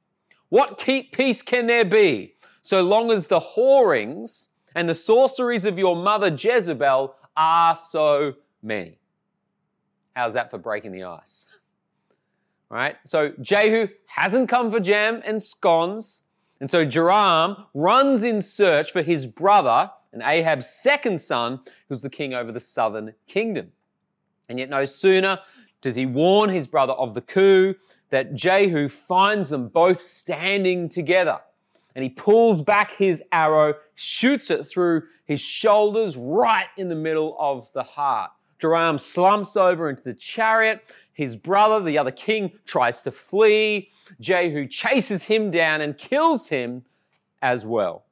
What 0.50 0.78
keep 0.78 1.16
peace 1.16 1.42
can 1.42 1.68
there 1.68 1.86
be 1.86 2.36
so 2.62 2.82
long 2.82 3.12
as 3.12 3.28
the 3.28 3.40
whorings 3.40 4.50
and 4.76 4.90
the 4.90 4.94
sorceries 4.94 5.66
of 5.66 5.80
your 5.80 5.96
mother 5.96 6.28
Jezebel 6.28 7.16
are 7.36 7.76
so 7.76 8.36
many? 8.62 9.00
How's 10.16 10.34
that 10.34 10.52
for 10.52 10.58
breaking 10.58 10.92
the 10.92 11.04
ice? 11.04 11.46
Right? 12.70 12.96
So 13.04 13.34
Jehu 13.42 13.90
hasn't 14.06 14.48
come 14.48 14.72
for 14.72 14.80
jam 14.80 15.22
and 15.26 15.44
scones. 15.44 16.22
And 16.62 16.70
so 16.70 16.86
Joram 16.86 17.66
runs 17.74 18.24
in 18.24 18.42
search 18.42 18.94
for 18.94 19.02
his 19.02 19.26
brother 19.26 19.92
and 20.14 20.22
Ahab's 20.22 20.70
second 20.70 21.20
son, 21.20 21.60
who's 21.90 22.02
the 22.02 22.10
king 22.10 22.34
over 22.34 22.52
the 22.54 22.62
southern 22.62 23.14
kingdom. 23.28 23.74
And 24.50 24.60
yet, 24.60 24.70
no 24.70 24.86
sooner 24.86 25.40
does 25.82 25.96
he 25.96 26.06
warn 26.06 26.50
his 26.50 26.68
brother 26.68 26.94
of 26.94 27.14
the 27.14 27.22
coup 27.22 27.76
that 28.10 28.36
Jehu 28.36 28.90
finds 28.90 29.50
them 29.50 29.70
both 29.70 30.02
standing 30.02 30.90
together. 30.90 31.40
And 31.96 32.04
he 32.04 32.10
pulls 32.10 32.62
back 32.62 32.94
his 32.94 33.22
arrow, 33.32 33.74
shoots 33.96 34.50
it 34.50 34.66
through 34.66 35.04
his 35.26 35.42
shoulders, 35.42 36.16
right 36.16 36.68
in 36.78 36.90
the 36.90 36.96
middle 36.96 37.36
of 37.40 37.72
the 37.74 37.84
heart. 37.84 38.32
Joram 38.60 39.00
slumps 39.00 39.58
over 39.58 39.90
into 39.90 40.04
the 40.04 40.14
chariot. 40.14 40.82
His 41.14 41.36
brother, 41.36 41.84
the 41.84 41.98
other 41.98 42.12
king, 42.12 42.52
tries 42.66 43.02
to 43.04 43.12
flee. 43.12 43.92
Jehu 44.20 44.68
chases 44.68 45.24
him 45.24 45.52
down 45.52 45.82
and 45.82 45.98
kills 45.98 46.48
him 46.48 46.84
as 47.42 47.66
well. 47.66 48.06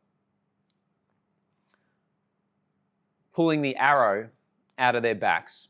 Pulling 3.33 3.62
the 3.62 3.75
arrow 3.77 4.29
out 4.77 4.95
of 4.95 5.03
their 5.03 5.15
backs, 5.15 5.69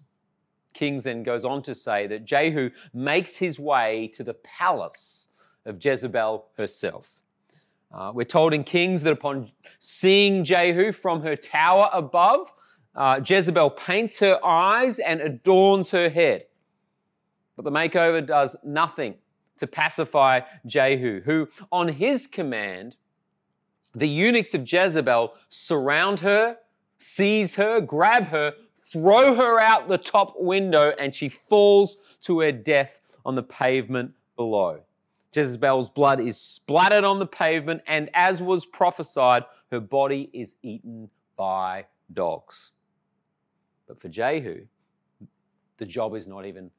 Kings 0.74 1.04
then 1.04 1.24
goes 1.24 1.44
on 1.44 1.62
to 1.64 1.76
say 1.76 2.08
that 2.08 2.26
Jehu 2.26 2.70
makes 2.94 3.36
his 3.36 3.60
way 3.60 4.10
to 4.14 4.24
the 4.24 4.36
palace 4.36 5.28
of 5.66 5.84
Jezebel 5.84 6.46
herself. 6.58 7.19
Uh, 7.92 8.12
we're 8.14 8.24
told 8.24 8.54
in 8.54 8.64
Kings 8.64 9.02
that 9.04 9.12
upon 9.12 9.52
seeing 9.80 10.44
Jehu 10.44 10.92
from 10.92 11.22
her 11.22 11.36
tower 11.36 11.90
above, 11.92 12.52
uh, 12.96 13.20
Jezebel 13.26 13.72
paints 13.72 14.20
her 14.20 14.44
eyes 14.46 15.00
and 15.00 15.22
adorns 15.22 15.90
her 15.92 16.10
head. 16.10 16.46
But 17.56 17.66
the 17.66 17.72
makeover 17.72 18.26
does 18.26 18.56
nothing 18.64 19.16
to 19.58 19.68
pacify 19.68 20.42
Jehu, 20.66 21.22
who, 21.22 21.50
on 21.72 21.88
his 21.88 22.28
command, 22.28 22.96
the 23.96 24.08
eunuchs 24.08 24.54
of 24.54 24.72
Jezebel 24.72 25.34
surround 25.50 26.20
her, 26.20 26.58
seize 26.98 27.56
her, 27.56 27.82
grab 27.82 28.26
her, 28.26 28.54
throw 28.86 29.36
her 29.36 29.60
out 29.60 29.88
the 29.88 29.98
top 29.98 30.36
window, 30.38 30.94
and 31.00 31.14
she 31.14 31.28
falls 31.28 31.98
to 32.22 32.40
her 32.42 32.52
death 32.52 33.02
on 33.26 33.36
the 33.36 33.44
pavement 33.44 34.14
below. 34.36 34.80
Jezebel's 35.34 35.90
blood 35.90 36.20
is 36.20 36.40
splattered 36.40 37.04
on 37.04 37.20
the 37.20 37.26
pavement, 37.26 37.82
and 37.88 38.10
as 38.14 38.42
was 38.42 38.66
prophesied, 38.66 39.44
her 39.72 39.80
body 39.80 40.30
is 40.34 40.56
eaten 40.64 41.10
by 41.38 41.86
dogs. 42.14 42.72
But 43.88 44.02
for 44.02 44.10
Jehu, 44.10 44.66
the 45.78 45.86
job 45.86 46.16
is 46.16 46.28
not 46.28 46.46
even 46.46 46.72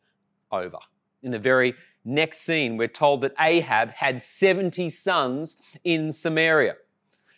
over. 0.51 0.79
In 1.23 1.31
the 1.31 1.39
very 1.39 1.75
next 2.05 2.43
scene, 2.43 2.77
we're 2.77 2.89
told 2.89 3.21
that 3.23 3.35
Ahab 3.39 3.91
had 3.91 4.21
70 4.21 4.91
sons 4.91 5.57
in 5.85 6.11
Samaria. 6.11 6.77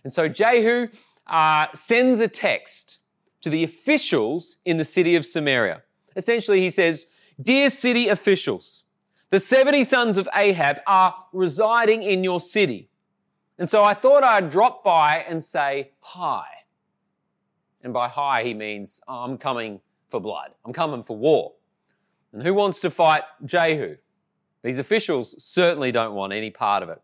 And 0.05 0.13
so 0.13 0.29
Jehu 0.29 0.89
uh, 1.27 1.67
sends 1.75 2.21
a 2.21 2.29
text 2.29 2.99
to 3.43 3.51
the 3.51 3.65
officials 3.65 4.57
in 4.65 4.77
the 4.77 4.85
city 4.85 5.17
of 5.17 5.27
Samaria. 5.27 5.83
Essentially, 6.17 6.61
he 6.61 6.71
says, 6.71 7.07
Dear 7.41 7.71
city 7.71 8.09
officials, 8.09 8.82
the 9.33 9.41
70 9.41 9.83
sons 9.85 10.19
of 10.19 10.29
Ahab 10.35 10.81
are 10.87 11.15
residing 11.33 12.03
in 12.03 12.23
your 12.23 12.39
city. 12.39 12.91
And 13.59 13.67
so 13.67 13.83
I 13.83 13.95
thought 13.95 14.23
I'd 14.23 14.51
drop 14.51 14.85
by 14.85 15.25
and 15.27 15.43
say 15.43 15.93
hi. 16.01 16.45
And 17.83 17.95
by 17.95 18.09
hi, 18.09 18.45
he 18.45 18.53
means, 18.53 19.01
oh, 19.09 19.25
I'm 19.25 19.39
coming 19.39 19.81
for 20.11 20.21
blood. 20.21 20.51
I'm 20.67 20.75
coming 20.75 21.03
for 21.03 21.17
war. 21.17 21.55
And 22.35 22.43
who 22.43 22.53
wants 22.53 22.79
to 22.81 22.91
fight 22.91 23.23
Jehu? 23.47 23.97
These 24.63 24.79
officials 24.79 25.35
certainly 25.43 25.91
don't 25.93 26.13
want 26.13 26.35
any 26.35 26.51
part 26.51 26.83
of 26.83 26.91
it. 26.91 27.01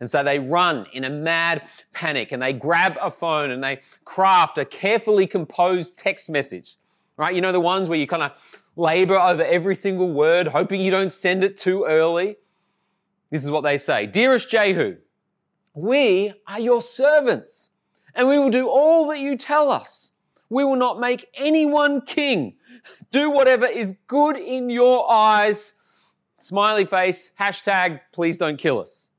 And 0.00 0.10
so 0.10 0.22
they 0.22 0.38
run 0.38 0.84
in 0.92 1.04
a 1.04 1.10
mad 1.10 1.62
panic 1.94 2.32
and 2.32 2.42
they 2.42 2.52
grab 2.52 2.98
a 3.00 3.10
phone 3.10 3.52
and 3.52 3.64
they 3.64 3.80
craft 4.04 4.58
a 4.58 4.66
carefully 4.66 5.26
composed 5.26 5.96
text 5.96 6.28
message, 6.28 6.76
right? 7.16 7.34
You 7.34 7.40
know, 7.40 7.52
the 7.52 7.60
ones 7.60 7.88
where 7.88 7.98
you 7.98 8.06
kind 8.06 8.22
of 8.22 8.38
labor 8.76 9.18
over 9.18 9.42
every 9.42 9.74
single 9.74 10.12
word, 10.12 10.48
hoping 10.48 10.80
you 10.80 10.90
don't 10.90 11.12
send 11.12 11.44
it 11.44 11.56
too 11.56 11.84
early. 11.84 12.36
This 13.30 13.44
is 13.44 13.50
what 13.50 13.62
they 13.62 13.76
say 13.76 14.06
Dearest 14.06 14.48
Jehu, 14.48 14.96
we 15.74 16.32
are 16.46 16.60
your 16.60 16.82
servants 16.82 17.70
and 18.14 18.28
we 18.28 18.38
will 18.38 18.50
do 18.50 18.68
all 18.68 19.08
that 19.08 19.20
you 19.20 19.36
tell 19.36 19.70
us. 19.70 20.12
We 20.48 20.64
will 20.64 20.76
not 20.76 20.98
make 20.98 21.28
anyone 21.34 22.00
king. 22.00 22.56
Do 23.12 23.30
whatever 23.30 23.66
is 23.66 23.94
good 24.08 24.36
in 24.36 24.68
your 24.68 25.10
eyes. 25.10 25.74
Smiley 26.38 26.84
face, 26.84 27.30
hashtag, 27.38 28.00
please 28.12 28.38
don't 28.38 28.56
kill 28.56 28.80
us. 28.80 29.10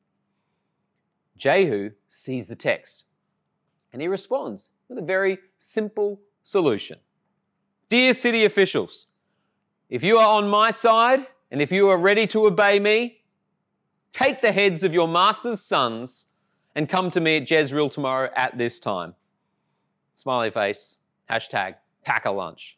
Jehu 1.38 1.92
sees 2.10 2.48
the 2.48 2.56
text 2.56 3.06
and 3.94 4.02
he 4.02 4.08
responds 4.08 4.70
with 4.90 4.98
a 4.98 5.02
very 5.02 5.38
simple 5.58 6.20
solution. 6.44 7.00
Dear 7.88 8.14
city 8.14 8.46
officials, 8.46 9.08
if 9.92 10.04
you 10.04 10.18
are 10.18 10.38
on 10.38 10.48
my 10.48 10.72
side 10.72 11.28
and 11.52 11.62
if 11.62 11.70
you 11.70 11.90
are 11.90 11.98
ready 11.98 12.26
to 12.28 12.48
obey 12.48 12.80
me, 12.80 13.24
take 14.14 14.40
the 14.40 14.54
heads 14.54 14.86
of 14.86 14.94
your 14.94 15.08
master's 15.08 15.60
sons 15.60 16.28
and 16.76 16.88
come 16.88 17.12
to 17.12 17.20
me 17.20 17.36
at 17.36 17.52
Jezreel 17.52 17.90
tomorrow 17.90 18.32
at 18.34 18.58
this 18.58 18.80
time. 18.80 19.16
Smiley 20.16 20.50
face, 20.50 20.96
hashtag 21.30 21.76
pack 22.06 22.24
a 22.24 22.32
lunch. 22.32 22.78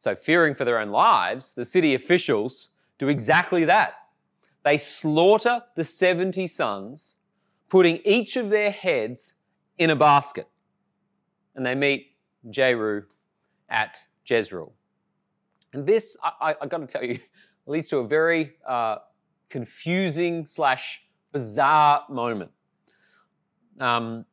So, 0.00 0.16
fearing 0.16 0.54
for 0.54 0.64
their 0.64 0.80
own 0.80 0.90
lives, 0.90 1.54
the 1.54 1.64
city 1.64 1.94
officials 1.94 2.70
do 2.98 3.08
exactly 3.08 3.64
that. 3.64 3.94
They 4.64 4.76
slaughter 4.76 5.62
the 5.76 5.84
70 5.84 6.48
sons, 6.48 7.16
putting 7.68 7.98
each 8.04 8.36
of 8.36 8.50
their 8.50 8.72
heads 8.72 9.34
in 9.76 9.90
a 9.90 9.96
basket. 9.96 10.48
And 11.54 11.64
they 11.64 11.76
meet 11.76 12.16
Jehu 12.50 13.02
at 13.68 14.00
Jezreel. 14.26 14.72
And 15.72 15.86
this, 15.86 16.16
I, 16.22 16.54
I, 16.60 16.66
got 16.66 16.78
to 16.78 16.86
tell 16.86 17.04
you, 17.04 17.18
leads 17.66 17.88
to 17.88 17.98
a 17.98 18.06
very 18.06 18.54
uh, 18.66 18.96
confusing 19.48 20.46
slash 20.46 21.02
bizarre 21.32 22.04
moment. 22.08 22.50
Um, 23.78 24.24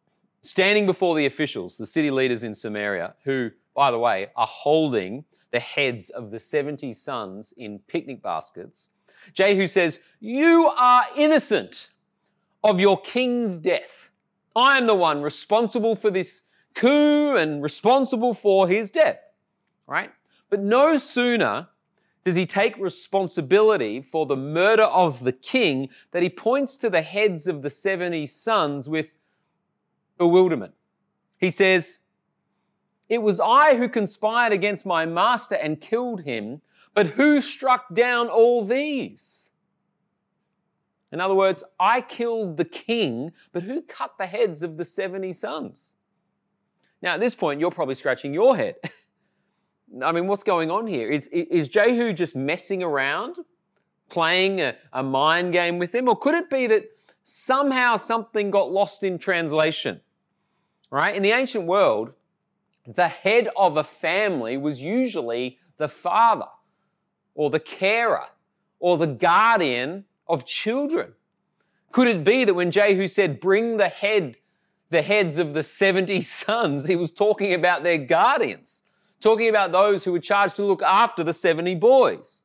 standing 0.42 0.86
before 0.86 1.15
the 1.15 1.25
officials, 1.25 1.77
the 1.77 1.86
city 1.86 2.10
leaders 2.10 2.44
in 2.44 2.54
Samaria, 2.54 3.15
who, 3.24 3.51
by 3.75 3.92
the 3.92 4.00
way, 4.00 4.27
are 4.36 4.48
holding 4.48 5.25
the 5.51 5.60
heads 5.60 6.10
of 6.10 6.32
the 6.32 6.39
70 6.39 6.94
sons 6.94 7.54
in 7.58 7.80
picnic 7.80 8.22
baskets, 8.22 8.89
Jehu 9.34 9.68
says, 9.68 10.00
You 10.20 10.72
are 10.75 11.04
innocent 11.15 11.89
of 12.63 12.80
your 12.80 13.00
king's 13.01 13.58
death. 13.58 14.10
I 14.56 14.77
am 14.77 14.88
the 14.88 14.96
one 14.96 15.22
responsible 15.22 15.96
for 15.96 16.10
this 16.10 16.44
coup 16.74 17.36
and 17.36 17.62
responsible 17.62 18.34
for 18.34 18.68
his 18.68 18.92
death, 18.92 19.20
right? 19.88 20.12
But 20.50 20.62
no 20.62 20.98
sooner 20.98 21.68
does 22.24 22.36
he 22.36 22.46
take 22.46 22.78
responsibility 22.78 24.02
for 24.02 24.25
the 24.25 24.36
murder 24.36 24.84
of 24.84 25.24
the 25.24 25.32
king 25.32 25.90
that 26.12 26.24
he 26.24 26.30
points 26.30 26.78
to 26.80 26.90
the 26.90 27.02
heads 27.02 27.48
of 27.48 27.62
the 27.62 27.70
70 27.70 28.25
sons 28.25 28.90
with 28.90 29.16
bewilderment. 30.18 30.74
He 31.38 31.50
says, 31.52 32.00
It 33.10 33.22
was 33.22 33.40
I 33.40 33.75
who 33.75 33.88
conspired 33.88 34.54
against 34.54 34.86
my 34.86 35.06
master 35.06 35.56
and 35.56 35.80
killed 35.80 36.22
him, 36.22 36.62
but 36.94 37.08
who 37.08 37.42
struck 37.42 37.94
down 37.94 38.28
all 38.28 38.66
these? 38.66 39.52
In 41.12 41.22
other 41.22 41.36
words, 41.36 41.64
I 41.80 42.02
killed 42.02 42.58
the 42.58 42.66
king, 42.66 43.32
but 43.52 43.64
who 43.64 43.82
cut 43.84 44.18
the 44.18 44.25
heads 44.25 44.64
of 44.64 44.78
the 44.78 44.84
70 44.84 45.32
sons? 45.34 45.96
Now, 47.02 47.14
at 47.14 47.20
this 47.20 47.36
point, 47.36 47.60
you're 47.60 47.72
probably 47.72 47.96
scratching 47.96 48.34
your 48.34 48.56
head. 48.56 48.75
I 50.04 50.12
mean, 50.12 50.27
what's 50.27 50.44
going 50.44 50.72
on 50.72 50.88
here? 50.88 51.10
Is, 51.12 51.27
is 51.27 51.68
Jehu 51.68 52.13
just 52.13 52.36
messing 52.36 52.84
around, 52.84 53.38
playing 54.10 54.62
a, 54.62 54.75
a 54.94 55.04
mind 55.04 55.54
game 55.54 55.80
with 55.80 55.92
them? 55.92 56.08
Or 56.10 56.18
could 56.18 56.36
it 56.36 56.50
be 56.50 56.68
that 56.68 56.86
somehow 57.24 57.96
something 57.96 58.51
got 58.51 58.72
lost 58.72 59.04
in 59.04 59.18
translation? 59.18 60.01
Right? 60.89 61.15
In 61.15 61.24
the 61.24 61.32
ancient 61.32 61.65
world, 61.65 62.13
the 62.88 63.08
head 63.08 63.48
of 63.56 63.77
a 63.77 63.84
family 63.84 64.58
was 64.58 64.82
usually 64.82 65.60
the 65.77 65.88
father 65.88 66.48
or 67.34 67.50
the 67.50 67.60
carer 67.60 68.25
or 68.80 68.98
the 68.98 69.08
guardian 69.08 70.06
of 70.27 70.46
children. 70.46 71.13
Could 71.92 72.08
it 72.08 72.24
be 72.24 72.44
that 72.44 72.54
when 72.54 72.72
Jehu 72.72 73.08
said, 73.08 73.39
Bring 73.39 73.77
the 73.77 73.89
head, 73.89 74.36
the 74.89 75.01
heads 75.01 75.38
of 75.38 75.54
the 75.54 75.63
70 75.63 76.22
sons, 76.24 76.88
he 76.88 76.96
was 76.96 77.12
talking 77.12 77.54
about 77.54 77.84
their 77.84 77.98
guardians? 77.98 78.84
Talking 79.25 79.50
about 79.50 79.72
those 79.72 80.03
who 80.03 80.12
were 80.12 80.20
charged 80.20 80.55
to 80.55 80.63
look 80.63 80.84
after 80.84 81.24
the 81.24 81.34
70 81.34 81.74
boys. 81.75 82.44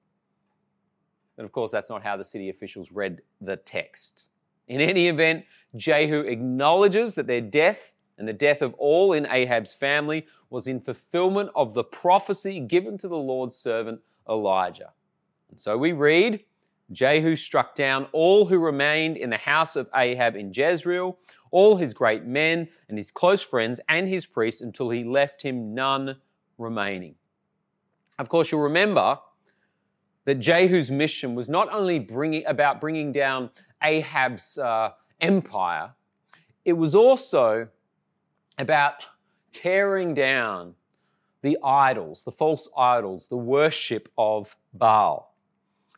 And 1.36 1.44
of 1.44 1.52
course, 1.52 1.70
that's 1.70 1.90
not 1.90 2.02
how 2.02 2.16
the 2.16 2.24
city 2.24 2.48
officials 2.48 2.90
read 2.90 3.20
the 3.42 3.56
text. 3.56 4.30
In 4.66 4.80
any 4.80 5.08
event, 5.08 5.44
Jehu 5.76 6.20
acknowledges 6.20 7.14
that 7.16 7.26
their 7.26 7.42
death 7.42 7.92
and 8.16 8.26
the 8.26 8.32
death 8.32 8.62
of 8.62 8.72
all 8.78 9.12
in 9.12 9.26
Ahab's 9.26 9.74
family 9.74 10.26
was 10.48 10.68
in 10.68 10.80
fulfillment 10.80 11.50
of 11.54 11.74
the 11.74 11.84
prophecy 11.84 12.60
given 12.60 12.96
to 12.96 13.08
the 13.08 13.16
Lord's 13.16 13.56
servant 13.56 14.00
Elijah. 14.26 14.92
And 15.50 15.60
so 15.60 15.76
we 15.76 15.92
read 15.92 16.42
Jehu 16.92 17.36
struck 17.36 17.74
down 17.74 18.06
all 18.12 18.46
who 18.46 18.58
remained 18.58 19.18
in 19.18 19.28
the 19.28 19.36
house 19.36 19.76
of 19.76 19.90
Ahab 19.94 20.34
in 20.34 20.50
Jezreel, 20.50 21.18
all 21.50 21.76
his 21.76 21.92
great 21.92 22.24
men 22.24 22.70
and 22.88 22.96
his 22.96 23.10
close 23.10 23.42
friends 23.42 23.80
and 23.90 24.08
his 24.08 24.24
priests, 24.24 24.62
until 24.62 24.88
he 24.88 25.04
left 25.04 25.42
him 25.42 25.74
none 25.74 26.16
remaining. 26.60 27.14
Of 28.18 28.28
course, 28.28 28.52
you'll 28.52 28.60
remember 28.60 29.18
that 30.26 30.36
Jehu's 30.36 30.90
mission 30.90 31.34
was 31.34 31.48
not 31.48 31.72
only 31.72 31.98
bringing, 31.98 32.44
about 32.46 32.80
bringing 32.80 33.12
down 33.12 33.50
Ahab's 33.82 34.58
uh, 34.58 34.90
empire, 35.20 35.92
it 36.64 36.74
was 36.74 36.94
also 36.94 37.66
about 38.58 39.06
tearing 39.50 40.14
down 40.14 40.74
the 41.42 41.56
idols, 41.64 42.22
the 42.22 42.32
false 42.32 42.68
idols, 42.76 43.26
the 43.26 43.36
worship 43.36 44.10
of 44.18 44.54
Baal. 44.74 45.34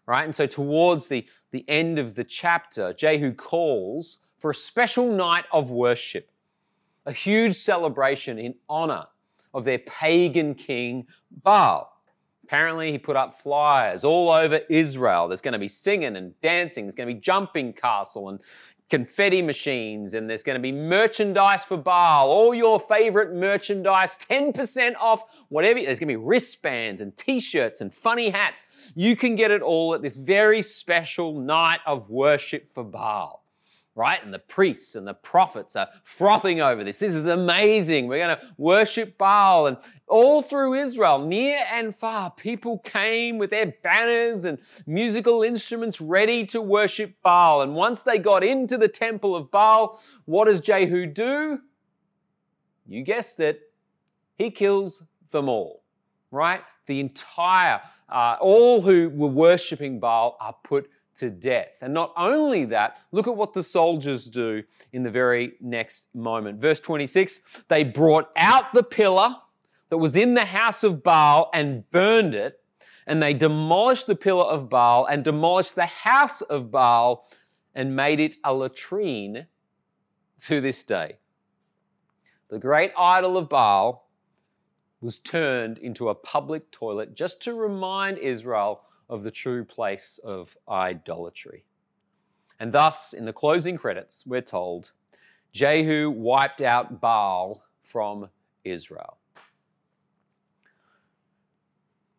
Right? 0.06 0.24
And 0.24 0.34
so, 0.34 0.46
towards 0.46 1.08
the, 1.08 1.26
the 1.50 1.64
end 1.68 1.98
of 1.98 2.14
the 2.14 2.24
chapter, 2.24 2.92
Jehu 2.92 3.32
calls 3.34 4.18
for 4.38 4.50
a 4.50 4.54
special 4.54 5.12
night 5.12 5.44
of 5.52 5.70
worship, 5.70 6.30
a 7.06 7.12
huge 7.12 7.56
celebration 7.56 8.38
in 8.38 8.54
honor 8.68 9.06
of 9.54 9.64
their 9.64 9.78
pagan 9.78 10.54
king 10.54 11.06
Baal. 11.42 11.90
Apparently, 12.44 12.92
he 12.92 12.98
put 12.98 13.16
up 13.16 13.32
flyers 13.32 14.04
all 14.04 14.30
over 14.30 14.60
Israel. 14.68 15.26
There's 15.28 15.40
going 15.40 15.52
to 15.52 15.58
be 15.58 15.68
singing 15.68 16.16
and 16.16 16.38
dancing. 16.42 16.84
There's 16.84 16.94
going 16.94 17.08
to 17.08 17.14
be 17.14 17.20
jumping 17.20 17.72
castle 17.72 18.28
and 18.28 18.40
confetti 18.90 19.40
machines, 19.40 20.12
and 20.12 20.28
there's 20.28 20.42
going 20.42 20.56
to 20.56 20.60
be 20.60 20.70
merchandise 20.70 21.64
for 21.64 21.78
Baal. 21.78 22.28
All 22.28 22.54
your 22.54 22.78
favorite 22.78 23.32
merchandise, 23.32 24.18
10% 24.18 24.96
off, 25.00 25.24
whatever. 25.48 25.80
There's 25.80 25.98
going 25.98 26.08
to 26.08 26.18
be 26.18 26.22
wristbands 26.22 27.00
and 27.00 27.16
t 27.16 27.40
shirts 27.40 27.80
and 27.80 27.94
funny 27.94 28.28
hats. 28.28 28.64
You 28.94 29.16
can 29.16 29.34
get 29.34 29.50
it 29.50 29.62
all 29.62 29.94
at 29.94 30.02
this 30.02 30.16
very 30.16 30.60
special 30.60 31.40
night 31.40 31.80
of 31.86 32.10
worship 32.10 32.74
for 32.74 32.84
Baal 32.84 33.41
right? 33.94 34.24
And 34.24 34.32
the 34.32 34.38
priests 34.38 34.94
and 34.94 35.06
the 35.06 35.14
prophets 35.14 35.76
are 35.76 35.88
frothing 36.02 36.60
over 36.60 36.82
this. 36.82 36.98
This 36.98 37.12
is 37.12 37.26
amazing. 37.26 38.06
We're 38.06 38.24
going 38.24 38.36
to 38.36 38.42
worship 38.56 39.18
Baal. 39.18 39.66
And 39.66 39.76
all 40.08 40.40
through 40.40 40.74
Israel, 40.74 41.18
near 41.18 41.58
and 41.70 41.94
far, 41.94 42.30
people 42.30 42.78
came 42.78 43.36
with 43.36 43.50
their 43.50 43.74
banners 43.82 44.46
and 44.46 44.58
musical 44.86 45.42
instruments 45.42 46.00
ready 46.00 46.46
to 46.46 46.62
worship 46.62 47.14
Baal. 47.22 47.62
And 47.62 47.74
once 47.74 48.00
they 48.00 48.18
got 48.18 48.42
into 48.42 48.78
the 48.78 48.88
temple 48.88 49.36
of 49.36 49.50
Baal, 49.50 50.00
what 50.24 50.46
does 50.46 50.60
Jehu 50.60 51.06
do? 51.06 51.58
You 52.86 53.02
guessed 53.02 53.40
it. 53.40 53.60
He 54.36 54.50
kills 54.50 55.02
them 55.30 55.48
all, 55.48 55.82
right? 56.30 56.62
The 56.86 56.98
entire, 56.98 57.80
uh, 58.08 58.36
all 58.40 58.80
who 58.80 59.10
were 59.10 59.28
worshiping 59.28 60.00
Baal 60.00 60.36
are 60.40 60.56
put 60.64 60.88
to 61.16 61.30
death. 61.30 61.68
And 61.80 61.92
not 61.92 62.12
only 62.16 62.64
that, 62.66 62.98
look 63.12 63.26
at 63.26 63.36
what 63.36 63.52
the 63.52 63.62
soldiers 63.62 64.26
do 64.26 64.62
in 64.92 65.02
the 65.02 65.10
very 65.10 65.54
next 65.60 66.08
moment. 66.14 66.60
Verse 66.60 66.80
26 66.80 67.40
they 67.68 67.84
brought 67.84 68.30
out 68.36 68.72
the 68.72 68.82
pillar 68.82 69.34
that 69.90 69.98
was 69.98 70.16
in 70.16 70.34
the 70.34 70.44
house 70.44 70.84
of 70.84 71.02
Baal 71.02 71.50
and 71.52 71.88
burned 71.90 72.34
it, 72.34 72.60
and 73.06 73.22
they 73.22 73.34
demolished 73.34 74.06
the 74.06 74.16
pillar 74.16 74.44
of 74.44 74.70
Baal 74.70 75.06
and 75.06 75.22
demolished 75.22 75.74
the 75.74 75.86
house 75.86 76.40
of 76.40 76.70
Baal 76.70 77.28
and 77.74 77.94
made 77.94 78.20
it 78.20 78.36
a 78.44 78.54
latrine 78.54 79.46
to 80.38 80.60
this 80.60 80.82
day. 80.82 81.18
The 82.48 82.58
great 82.58 82.92
idol 82.98 83.36
of 83.36 83.48
Baal 83.48 84.08
was 85.00 85.18
turned 85.18 85.78
into 85.78 86.08
a 86.08 86.14
public 86.14 86.70
toilet 86.70 87.14
just 87.14 87.42
to 87.42 87.54
remind 87.54 88.18
Israel 88.18 88.82
of 89.12 89.22
the 89.22 89.30
true 89.30 89.62
place 89.62 90.18
of 90.24 90.56
idolatry. 90.66 91.66
And 92.58 92.72
thus, 92.72 93.12
in 93.12 93.26
the 93.26 93.32
closing 93.32 93.76
credits, 93.76 94.24
we're 94.26 94.40
told 94.40 94.92
Jehu 95.52 96.10
wiped 96.10 96.62
out 96.62 96.98
Baal 96.98 97.62
from 97.82 98.30
Israel. 98.64 99.18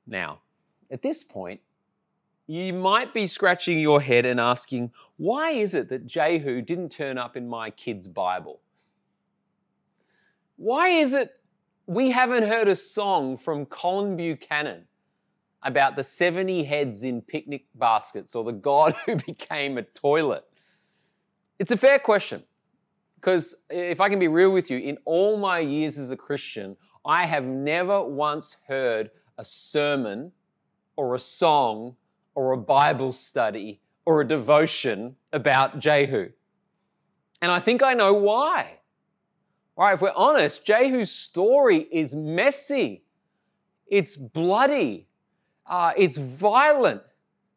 Now, 0.05 0.41
at 0.91 1.01
this 1.01 1.23
point, 1.23 1.61
you 2.45 2.73
might 2.73 3.11
be 3.11 3.25
scratching 3.25 3.79
your 3.79 3.99
head 3.99 4.27
and 4.27 4.39
asking, 4.39 4.91
why 5.17 5.51
is 5.51 5.73
it 5.73 5.89
that 5.89 6.05
Jehu 6.05 6.61
didn't 6.61 6.89
turn 6.89 7.17
up 7.17 7.35
in 7.35 7.47
my 7.47 7.71
kid's 7.71 8.07
Bible? 8.07 8.61
Why 10.57 10.89
is 10.89 11.15
it 11.15 11.31
we 11.87 12.11
haven't 12.11 12.43
heard 12.43 12.67
a 12.67 12.75
song 12.75 13.35
from 13.35 13.65
Colin 13.65 14.15
Buchanan 14.15 14.85
about 15.63 15.95
the 15.95 16.03
70 16.03 16.63
heads 16.63 17.03
in 17.03 17.21
picnic 17.21 17.65
baskets 17.75 18.35
or 18.35 18.43
the 18.43 18.51
God 18.51 18.95
who 19.05 19.15
became 19.15 19.77
a 19.77 19.83
toilet? 19.83 20.45
It's 21.59 21.71
a 21.71 21.77
fair 21.77 21.99
question. 21.99 22.43
Because 23.15 23.55
if 23.69 24.01
I 24.01 24.09
can 24.09 24.19
be 24.19 24.27
real 24.27 24.51
with 24.51 24.69
you, 24.69 24.77
in 24.77 24.97
all 25.05 25.37
my 25.37 25.59
years 25.59 25.97
as 25.97 26.11
a 26.11 26.17
Christian, 26.17 26.75
I 27.05 27.25
have 27.25 27.45
never 27.45 28.03
once 28.03 28.57
heard 28.67 29.11
a 29.37 29.45
sermon 29.45 30.31
or 30.97 31.15
a 31.15 31.19
song 31.19 31.95
or 32.35 32.51
a 32.51 32.57
Bible 32.57 33.13
study 33.13 33.79
or 34.05 34.21
a 34.21 34.27
devotion 34.27 35.15
about 35.31 35.79
Jehu. 35.79 36.29
And 37.41 37.51
I 37.51 37.59
think 37.59 37.81
I 37.81 37.93
know 37.93 38.13
why. 38.13 38.79
All 39.77 39.85
right, 39.85 39.93
if 39.93 40.01
we're 40.01 40.11
honest, 40.15 40.65
Jehu's 40.65 41.11
story 41.11 41.87
is 41.91 42.15
messy, 42.15 43.03
it's 43.87 44.15
bloody, 44.15 45.07
uh, 45.65 45.93
it's 45.97 46.17
violent, 46.17 47.01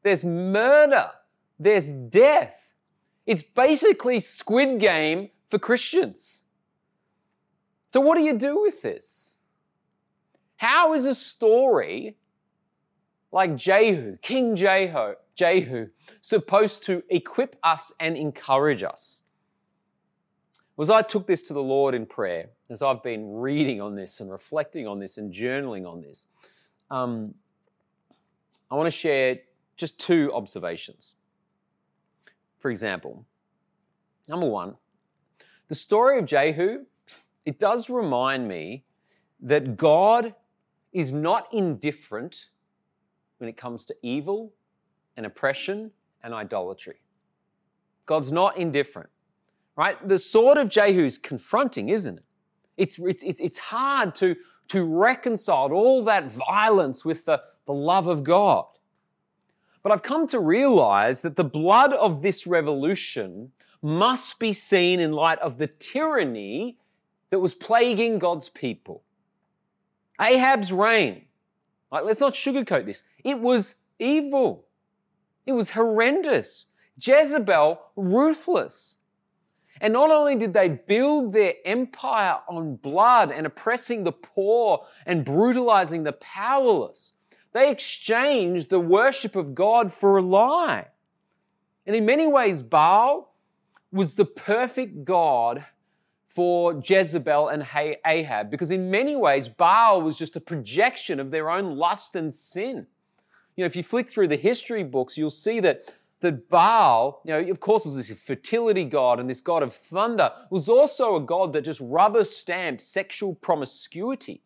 there's 0.03 0.25
murder, 0.25 1.11
there's 1.59 1.90
death. 1.90 2.75
It's 3.27 3.42
basically 3.42 4.21
Squid 4.21 4.79
Game 4.79 5.31
for 5.49 5.59
Christians. 5.59 6.45
So, 7.92 8.01
what 8.01 8.16
do 8.16 8.23
you 8.23 8.35
do 8.38 8.61
with 8.61 8.83
this? 8.83 9.38
How 10.57 10.95
is 10.95 11.05
a 11.05 11.14
story 11.14 12.16
like 13.33 13.57
Jehu, 13.57 14.16
King 14.23 14.57
Jehu, 14.57 15.14
Jehu, 15.35 15.88
supposed 16.21 16.85
to 16.85 17.03
equip 17.11 17.57
us 17.62 17.92
and 18.01 18.16
encourage 18.16 18.83
us? 18.83 19.23
Was 20.77 20.90
I 20.90 21.03
took 21.03 21.27
this 21.27 21.42
to 21.45 21.55
the 21.55 21.62
Lord 21.62 21.95
in 21.95 22.07
prayer, 22.07 22.51
as 22.69 22.83
I've 22.83 23.03
been 23.03 23.33
reading 23.33 23.81
on 23.81 23.95
this 23.95 24.21
and 24.21 24.31
reflecting 24.31 24.87
on 24.87 24.99
this 24.99 25.16
and 25.16 25.33
journaling 25.33 25.90
on 25.90 26.01
this, 26.01 26.29
um, 26.90 27.35
I 28.70 28.74
want 28.74 28.87
to 28.87 28.90
share 28.90 29.38
just 29.76 29.98
two 29.98 30.33
observations. 30.35 31.14
For 32.59 32.70
example, 32.70 33.24
number 34.26 34.46
one, 34.46 34.76
the 35.68 35.74
story 35.74 36.18
of 36.18 36.26
Jehu, 36.26 36.85
it 37.44 37.61
does 37.61 37.88
remind 37.90 38.48
me 38.48 38.85
that 39.40 39.76
God 39.76 40.35
is 40.92 41.12
not 41.12 41.52
indifferent 41.52 42.46
when 43.38 43.48
it 43.48 43.57
comes 43.57 43.85
to 43.85 43.94
evil 44.02 44.52
and 45.16 45.26
oppression 45.26 45.90
and 46.22 46.33
idolatry. 46.35 46.96
God's 48.07 48.33
not 48.33 48.57
indifferent, 48.57 49.11
right? 49.76 50.09
The 50.09 50.18
sword 50.18 50.59
of 50.59 50.68
Jehu 50.68 51.05
is 51.05 51.18
confronting, 51.18 51.90
isn't 51.90 52.18
it? 52.18 52.24
It's, 52.76 52.98
it's, 52.98 53.22
it's 53.22 53.59
hard 53.59 54.14
to, 54.16 54.37
to 54.68 54.85
reconcile 54.85 55.72
all 55.72 56.05
that 56.05 56.31
violence 56.31 57.05
with 57.05 57.24
the, 57.24 57.40
the 57.66 57.74
love 57.74 58.07
of 58.07 58.24
God. 58.24 58.66
But 59.83 59.92
I've 59.92 60.02
come 60.02 60.26
to 60.29 60.40
realize 60.40 61.20
that 61.20 61.37
the 61.37 61.44
blood 61.44 61.92
of 61.92 62.22
this 62.22 62.46
revolution 62.46 63.52
must 63.83 64.38
be 64.38 64.52
seen 64.52 64.98
in 64.98 65.12
light 65.12 65.38
of 65.38 65.59
the 65.59 65.66
tyranny 65.66 66.79
that 67.31 67.38
was 67.38 67.55
plaguing 67.55 68.18
God's 68.18 68.48
people. 68.48 69.02
Ahab's 70.20 70.72
reign, 70.72 71.26
like, 71.92 72.05
let's 72.05 72.20
not 72.20 72.33
sugarcoat 72.33 72.87
this, 72.87 73.05
it 73.22 73.38
was 73.38 73.76
evil, 73.98 74.66
it 75.44 75.52
was 75.52 75.70
horrendous. 75.70 76.66
Jezebel, 76.98 77.79
ruthless. 77.96 78.96
And 79.81 79.92
not 79.92 80.11
only 80.11 80.37
did 80.37 80.55
they 80.55 80.68
build 80.68 81.33
their 81.33 81.52
empire 81.64 82.38
on 82.48 82.76
blood 82.76 83.31
and 83.31 83.46
oppressing 83.46 84.02
the 84.02 84.12
poor 84.12 84.87
and 85.05 85.24
brutalizing 85.24 86.02
the 86.02 86.12
powerless, 86.12 87.12
they 87.57 87.71
exchanged 87.71 88.69
the 88.69 88.81
worship 88.81 89.35
of 89.35 89.55
God 89.55 89.92
for 89.92 90.19
a 90.19 90.23
lie. 90.23 90.88
And 91.87 91.97
in 91.97 92.05
many 92.05 92.27
ways, 92.27 92.62
Baal 92.62 93.33
was 93.90 94.14
the 94.14 94.25
perfect 94.25 95.05
God 95.05 95.64
for 96.29 96.83
Jezebel 96.85 97.49
and 97.49 97.66
Ahab 98.05 98.51
because, 98.51 98.73
in 98.73 98.90
many 98.90 99.16
ways, 99.16 99.49
Baal 99.49 100.03
was 100.03 100.19
just 100.19 100.37
a 100.37 100.40
projection 100.40 101.19
of 101.19 101.31
their 101.31 101.49
own 101.49 101.77
lust 101.77 102.14
and 102.14 102.35
sin. 102.35 102.87
You 103.57 103.62
know, 103.62 103.66
if 103.66 103.75
you 103.75 103.83
flick 103.83 104.11
through 104.11 104.29
the 104.29 104.37
history 104.37 104.85
books, 104.85 105.16
you'll 105.16 105.31
see 105.31 105.61
that, 105.61 105.95
that 106.21 106.51
Baal, 106.51 107.23
you 107.25 107.33
know, 107.33 107.51
of 107.51 107.61
course, 107.61 107.87
was 107.87 107.97
this 107.97 108.12
fertility 108.21 108.85
god 108.85 109.19
and 109.19 109.31
this 109.31 109.40
god 109.40 109.62
of 109.62 109.73
thunder, 109.73 110.31
was 110.51 110.69
also 110.69 111.16
a 111.16 111.21
god 111.21 111.55
that 111.55 111.62
just 111.62 111.81
rubber 111.81 112.23
stamped 112.23 112.83
sexual 112.83 113.35
promiscuity. 113.37 114.42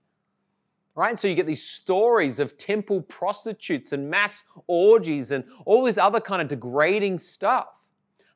Right? 1.01 1.19
So 1.19 1.29
you 1.29 1.35
get 1.35 1.47
these 1.47 1.67
stories 1.67 2.41
of 2.41 2.59
temple 2.59 3.01
prostitutes 3.01 3.95
and 3.95 4.11
mass 4.11 4.45
orgies 4.67 5.31
and 5.31 5.45
all 5.65 5.83
this 5.83 5.97
other 5.97 6.21
kind 6.21 6.43
of 6.43 6.49
degrading 6.49 7.17
stuff. 7.17 7.69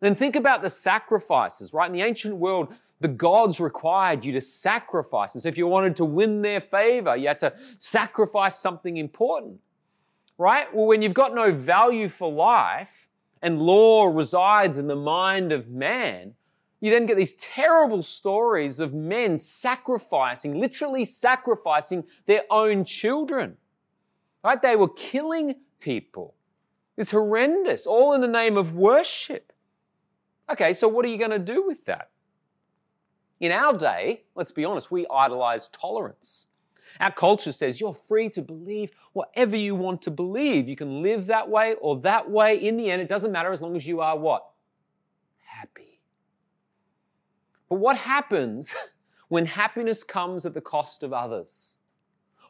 Then 0.00 0.14
think 0.14 0.35
about 0.35 0.62
the 0.62 0.70
sacrifices, 0.70 1.74
right? 1.74 1.87
In 1.87 1.92
the 1.92 2.00
ancient 2.00 2.35
world, 2.35 2.72
the 3.00 3.09
gods 3.09 3.61
required 3.61 4.24
you 4.24 4.33
to 4.33 4.40
sacrifice. 4.40 5.35
And 5.35 5.42
so 5.42 5.48
if 5.50 5.59
you 5.59 5.66
wanted 5.66 5.94
to 5.96 6.07
win 6.07 6.40
their 6.40 6.62
favor, 6.62 7.14
you 7.14 7.29
had 7.29 7.38
to 7.40 7.53
sacrifice 7.81 8.59
something 8.59 8.96
important, 8.96 9.61
right? 10.38 10.74
Well, 10.74 10.87
when 10.87 11.03
you've 11.03 11.12
got 11.12 11.35
no 11.35 11.53
value 11.53 12.09
for 12.09 12.33
life 12.33 13.11
and 13.42 13.61
law 13.61 14.07
resides 14.07 14.79
in 14.79 14.87
the 14.87 14.96
mind 14.96 15.53
of 15.53 15.68
man, 15.68 16.33
you 16.84 16.90
then 16.90 17.06
get 17.06 17.16
these 17.16 17.32
terrible 17.32 18.02
stories 18.02 18.78
of 18.78 18.92
men 18.92 19.38
sacrificing, 19.38 20.60
literally 20.60 21.06
sacrificing 21.06 22.04
their 22.26 22.42
own 22.50 22.84
children, 22.84 23.56
right? 24.44 24.60
They 24.60 24.76
were 24.76 24.90
killing 24.90 25.54
people. 25.80 26.34
It's 26.98 27.10
horrendous, 27.10 27.86
all 27.86 28.12
in 28.12 28.20
the 28.20 28.28
name 28.28 28.58
of 28.58 28.74
worship. 28.74 29.50
Okay, 30.52 30.74
so 30.74 30.86
what 30.86 31.06
are 31.06 31.08
you 31.08 31.16
going 31.16 31.30
to 31.30 31.38
do 31.38 31.66
with 31.66 31.86
that? 31.86 32.10
In 33.40 33.50
our 33.50 33.72
day, 33.72 34.24
let's 34.34 34.52
be 34.52 34.66
honest, 34.66 34.90
we 34.90 35.06
idolize 35.10 35.68
tolerance. 35.68 36.48
Our 37.00 37.12
culture 37.12 37.52
says 37.52 37.80
you're 37.80 37.94
free 37.94 38.28
to 38.28 38.42
believe 38.42 38.90
whatever 39.14 39.56
you 39.56 39.74
want 39.74 40.02
to 40.02 40.10
believe. 40.10 40.68
You 40.68 40.76
can 40.76 41.00
live 41.00 41.28
that 41.28 41.48
way 41.48 41.76
or 41.80 41.98
that 42.00 42.30
way. 42.30 42.58
In 42.58 42.76
the 42.76 42.90
end, 42.90 43.00
it 43.00 43.08
doesn't 43.08 43.32
matter 43.32 43.52
as 43.52 43.62
long 43.62 43.74
as 43.74 43.86
you 43.86 44.02
are 44.02 44.18
what? 44.18 44.50
But 47.74 47.80
what 47.80 47.96
happens 47.96 48.72
when 49.28 49.46
happiness 49.46 50.04
comes 50.04 50.46
at 50.46 50.54
the 50.54 50.60
cost 50.60 51.02
of 51.02 51.12
others? 51.12 51.76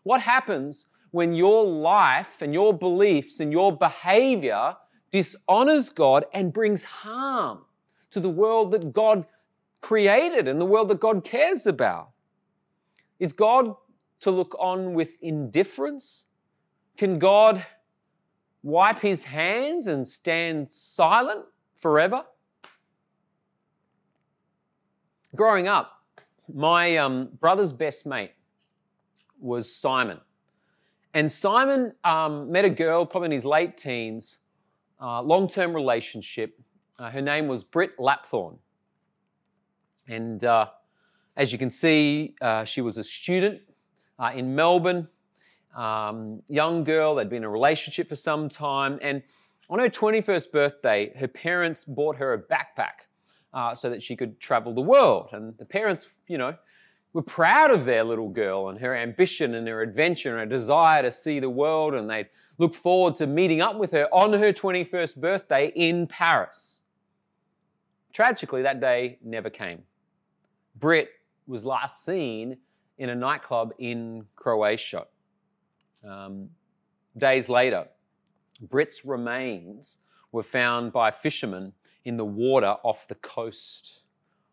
What 0.03 0.21
happens 0.21 0.85
when 1.13 1.33
your 1.33 1.65
life 1.65 2.43
and 2.43 2.53
your 2.53 2.75
beliefs 2.75 3.41
and 3.41 3.51
your 3.51 3.75
behavior 3.75 4.77
dishonors 5.13 5.89
God 5.89 6.27
and 6.35 6.53
brings 6.53 6.85
harm 6.85 7.65
to 8.11 8.21
the 8.21 8.29
world 8.29 8.73
that 8.73 8.93
God 8.93 9.25
created 9.81 10.47
and 10.47 10.61
the 10.61 10.67
world 10.67 10.89
that 10.89 11.01
God 11.01 11.25
cares 11.25 11.67
about? 11.67 12.11
Is 13.19 13.33
God 13.33 13.75
to 14.21 14.31
look 14.31 14.55
on 14.59 14.93
with 14.93 15.17
indifference? 15.23 16.27
Can 16.99 17.19
God 17.19 17.65
wipe 18.63 18.99
his 18.99 19.25
hands 19.25 19.87
and 19.87 20.07
stand 20.07 20.71
silent 20.71 21.47
forever? 21.77 22.27
Growing 25.35 25.67
up, 25.67 26.03
my 26.53 26.97
um, 26.97 27.29
brother's 27.41 27.73
best 27.73 28.07
mate 28.07 28.33
was 29.41 29.75
Simon. 29.75 30.21
And 31.13 31.31
Simon 31.31 31.93
um, 32.05 32.53
met 32.53 32.65
a 32.65 32.71
girl, 32.71 33.05
probably 33.05 33.27
in 33.27 33.33
his 33.33 33.45
late 33.45 33.77
teens, 33.77 34.39
uh, 35.01 35.23
long 35.23 35.49
term 35.49 35.75
relationship. 35.75 36.61
Uh, 36.99 37.11
her 37.11 37.21
name 37.21 37.49
was 37.49 37.65
Britt 37.65 37.99
Lapthorne. 37.99 38.59
And 40.07 40.45
uh, 40.45 40.67
as 41.37 41.51
you 41.51 41.59
can 41.59 41.71
see, 41.71 42.37
uh, 42.41 42.65
she 42.65 42.81
was 42.81 42.99
a 42.99 43.05
student 43.05 43.61
uh, 44.19 44.31
in 44.35 44.55
Melbourne, 44.55 45.09
um, 45.75 46.43
young 46.49 46.85
girl, 46.85 47.17
they'd 47.17 47.29
been 47.29 47.39
in 47.39 47.45
a 47.45 47.51
relationship 47.51 48.09
for 48.09 48.15
some 48.15 48.49
time. 48.49 49.01
And 49.03 49.23
on 49.69 49.81
her 49.81 49.89
21st 49.89 50.53
birthday, 50.53 51.13
her 51.19 51.27
parents 51.27 51.85
bought 51.85 52.17
her 52.17 52.35
a 52.35 52.39
backpack 52.39 53.09
uh, 53.55 53.75
so 53.75 53.89
that 53.89 54.03
she 54.03 54.17
could 54.17 54.39
travel 54.41 54.75
the 54.75 54.81
world. 54.81 55.29
And 55.33 55.57
the 55.57 55.65
parents, 55.65 56.09
you 56.27 56.37
know, 56.37 56.57
were 57.13 57.23
proud 57.23 57.71
of 57.71 57.85
their 57.85 58.03
little 58.03 58.29
girl 58.29 58.69
and 58.69 58.79
her 58.81 58.95
ambition 58.95 59.55
and 59.55 59.67
her 59.69 59.81
adventure 59.81 60.37
and 60.37 60.51
her 60.51 60.57
desire 60.57 61.03
to 61.03 61.11
see 61.11 61.39
the 61.39 61.49
world. 61.49 61.95
And 61.95 62.11
they'd 62.11 62.29
look 62.59 62.75
forward 62.75 63.15
to 63.17 63.27
meeting 63.27 63.61
up 63.61 63.77
with 63.77 63.93
her 63.93 64.09
on 64.13 64.33
her 64.33 64.53
21st 64.53 65.17
birthday 65.17 65.73
in 65.77 66.09
Paris. 66.09 66.83
Tragically, 68.13 68.63
that 68.63 68.81
day 68.81 69.19
never 69.25 69.49
came. 69.49 69.83
Britt 70.77 71.11
was 71.47 71.65
last 71.65 72.05
seen 72.05 72.57
in 72.99 73.09
a 73.11 73.15
nightclub 73.15 73.73
in 73.79 74.27
Croatia. 74.37 75.07
Um, 76.09 76.49
days 77.17 77.49
later, 77.49 77.87
Britt's 78.61 79.05
remains 79.05 79.99
were 80.33 80.43
found 80.43 80.93
by 80.93 81.11
fishermen 81.11 81.73
in 82.05 82.17
the 82.17 82.25
water 82.25 82.77
off 82.83 83.09
the 83.09 83.15
coast 83.17 84.03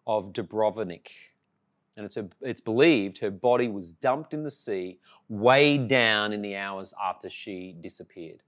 of 0.08 0.34
Dubrovnik. 0.34 1.08
And 1.98 2.06
it's, 2.06 2.18
a, 2.18 2.28
it's 2.42 2.62
believed 2.62 3.18
her 3.20 3.32
body 3.32 3.68
was 3.68 3.94
dumped 3.94 4.34
in 4.34 4.44
the 4.44 4.50
sea 4.50 5.00
way 5.30 5.78
down 5.78 6.34
in 6.34 6.42
the 6.42 6.56
hours 6.56 6.94
after 7.02 7.30
she 7.30 7.76
disappeared. 7.82 8.44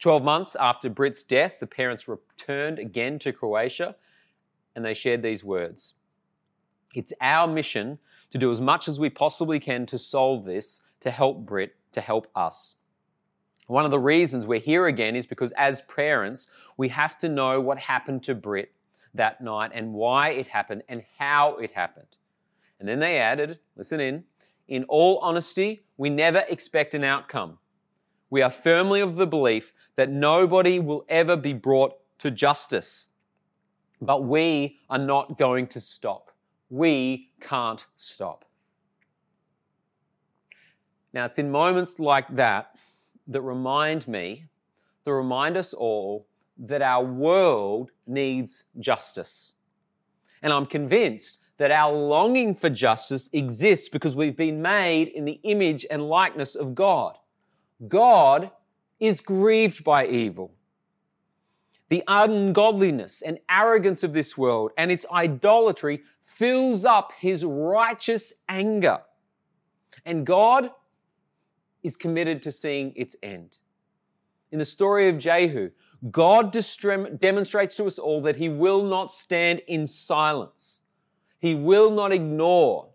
12 0.00 0.22
months 0.22 0.56
after 0.56 0.88
Britt's 0.88 1.22
death, 1.22 1.58
the 1.60 1.66
parents 1.66 2.08
returned 2.08 2.78
again 2.78 3.18
to 3.20 3.32
Croatia 3.32 3.94
and 4.74 4.84
they 4.84 4.94
shared 4.94 5.22
these 5.22 5.44
words 5.44 5.94
It's 6.94 7.12
our 7.20 7.46
mission 7.46 7.98
to 8.30 8.38
do 8.38 8.50
as 8.50 8.60
much 8.60 8.88
as 8.88 8.98
we 8.98 9.10
possibly 9.10 9.60
can 9.60 9.86
to 9.86 9.98
solve 9.98 10.44
this, 10.44 10.80
to 11.00 11.10
help 11.10 11.44
Britt, 11.44 11.76
to 11.92 12.00
help 12.00 12.28
us. 12.34 12.76
One 13.70 13.84
of 13.84 13.92
the 13.92 14.00
reasons 14.00 14.48
we're 14.48 14.58
here 14.58 14.88
again 14.88 15.14
is 15.14 15.26
because 15.26 15.52
as 15.52 15.80
parents, 15.82 16.48
we 16.76 16.88
have 16.88 17.16
to 17.18 17.28
know 17.28 17.60
what 17.60 17.78
happened 17.78 18.24
to 18.24 18.34
Britt 18.34 18.72
that 19.14 19.40
night 19.40 19.70
and 19.72 19.94
why 19.94 20.30
it 20.30 20.48
happened 20.48 20.82
and 20.88 21.04
how 21.18 21.54
it 21.54 21.70
happened. 21.70 22.16
And 22.80 22.88
then 22.88 22.98
they 22.98 23.18
added, 23.18 23.60
listen 23.76 24.00
in, 24.00 24.24
in 24.66 24.82
all 24.88 25.18
honesty, 25.18 25.84
we 25.98 26.10
never 26.10 26.42
expect 26.48 26.94
an 26.94 27.04
outcome. 27.04 27.58
We 28.28 28.42
are 28.42 28.50
firmly 28.50 29.02
of 29.02 29.14
the 29.14 29.26
belief 29.26 29.72
that 29.94 30.10
nobody 30.10 30.80
will 30.80 31.04
ever 31.08 31.36
be 31.36 31.52
brought 31.52 31.94
to 32.18 32.32
justice. 32.32 33.10
But 34.02 34.24
we 34.24 34.78
are 34.88 34.98
not 34.98 35.38
going 35.38 35.68
to 35.68 35.78
stop. 35.78 36.32
We 36.70 37.30
can't 37.40 37.86
stop. 37.94 38.44
Now, 41.12 41.24
it's 41.24 41.38
in 41.38 41.52
moments 41.52 42.00
like 42.00 42.34
that 42.34 42.74
that 43.30 43.40
remind 43.40 44.06
me, 44.06 44.44
that 45.04 45.12
remind 45.12 45.56
us 45.56 45.72
all 45.72 46.26
that 46.58 46.82
our 46.82 47.04
world 47.04 47.90
needs 48.06 48.64
justice. 48.78 49.54
And 50.42 50.52
I'm 50.52 50.66
convinced 50.66 51.38
that 51.56 51.70
our 51.70 51.92
longing 51.92 52.54
for 52.54 52.68
justice 52.70 53.30
exists 53.32 53.88
because 53.88 54.16
we've 54.16 54.36
been 54.36 54.60
made 54.60 55.08
in 55.08 55.24
the 55.24 55.40
image 55.44 55.86
and 55.90 56.08
likeness 56.08 56.54
of 56.54 56.74
God. 56.74 57.16
God 57.88 58.50
is 58.98 59.20
grieved 59.20 59.84
by 59.84 60.06
evil. 60.06 60.52
The 61.88 62.02
ungodliness 62.06 63.22
and 63.22 63.38
arrogance 63.50 64.02
of 64.02 64.12
this 64.12 64.36
world 64.38 64.70
and 64.76 64.90
its 64.90 65.06
idolatry 65.12 66.02
fills 66.22 66.84
up 66.84 67.12
his 67.18 67.44
righteous 67.44 68.32
anger. 68.48 69.00
And 70.04 70.24
God 70.24 70.70
is 71.82 71.96
committed 71.96 72.42
to 72.42 72.52
seeing 72.52 72.92
its 72.96 73.16
end. 73.22 73.58
In 74.52 74.58
the 74.58 74.64
story 74.64 75.08
of 75.08 75.18
Jehu, 75.18 75.70
God 76.10 76.52
demonstrates 77.20 77.74
to 77.76 77.84
us 77.84 77.98
all 77.98 78.22
that 78.22 78.36
He 78.36 78.48
will 78.48 78.82
not 78.82 79.10
stand 79.10 79.60
in 79.68 79.86
silence. 79.86 80.80
He 81.38 81.54
will 81.54 81.90
not 81.90 82.12
ignore 82.12 82.88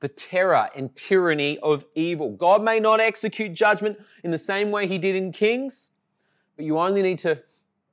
the 0.00 0.08
terror 0.08 0.68
and 0.76 0.94
tyranny 0.94 1.58
of 1.58 1.84
evil. 1.94 2.30
God 2.30 2.62
may 2.62 2.78
not 2.78 3.00
execute 3.00 3.52
judgment 3.52 3.98
in 4.22 4.30
the 4.30 4.38
same 4.38 4.70
way 4.70 4.86
He 4.86 4.98
did 4.98 5.16
in 5.16 5.32
Kings, 5.32 5.90
but 6.56 6.64
you 6.64 6.78
only 6.78 7.02
need 7.02 7.18
to 7.20 7.42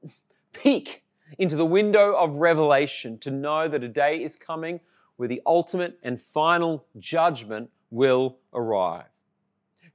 peek 0.54 1.04
into 1.40 1.56
the 1.56 1.66
window 1.66 2.14
of 2.16 2.36
revelation 2.36 3.18
to 3.20 3.32
know 3.32 3.68
that 3.68 3.84
a 3.84 3.88
day 3.88 4.22
is 4.22 4.36
coming 4.36 4.80
where 5.16 5.28
the 5.28 5.42
ultimate 5.46 5.98
and 6.04 6.22
final 6.22 6.86
judgment 7.00 7.70
will 7.90 8.38
arrive 8.54 9.15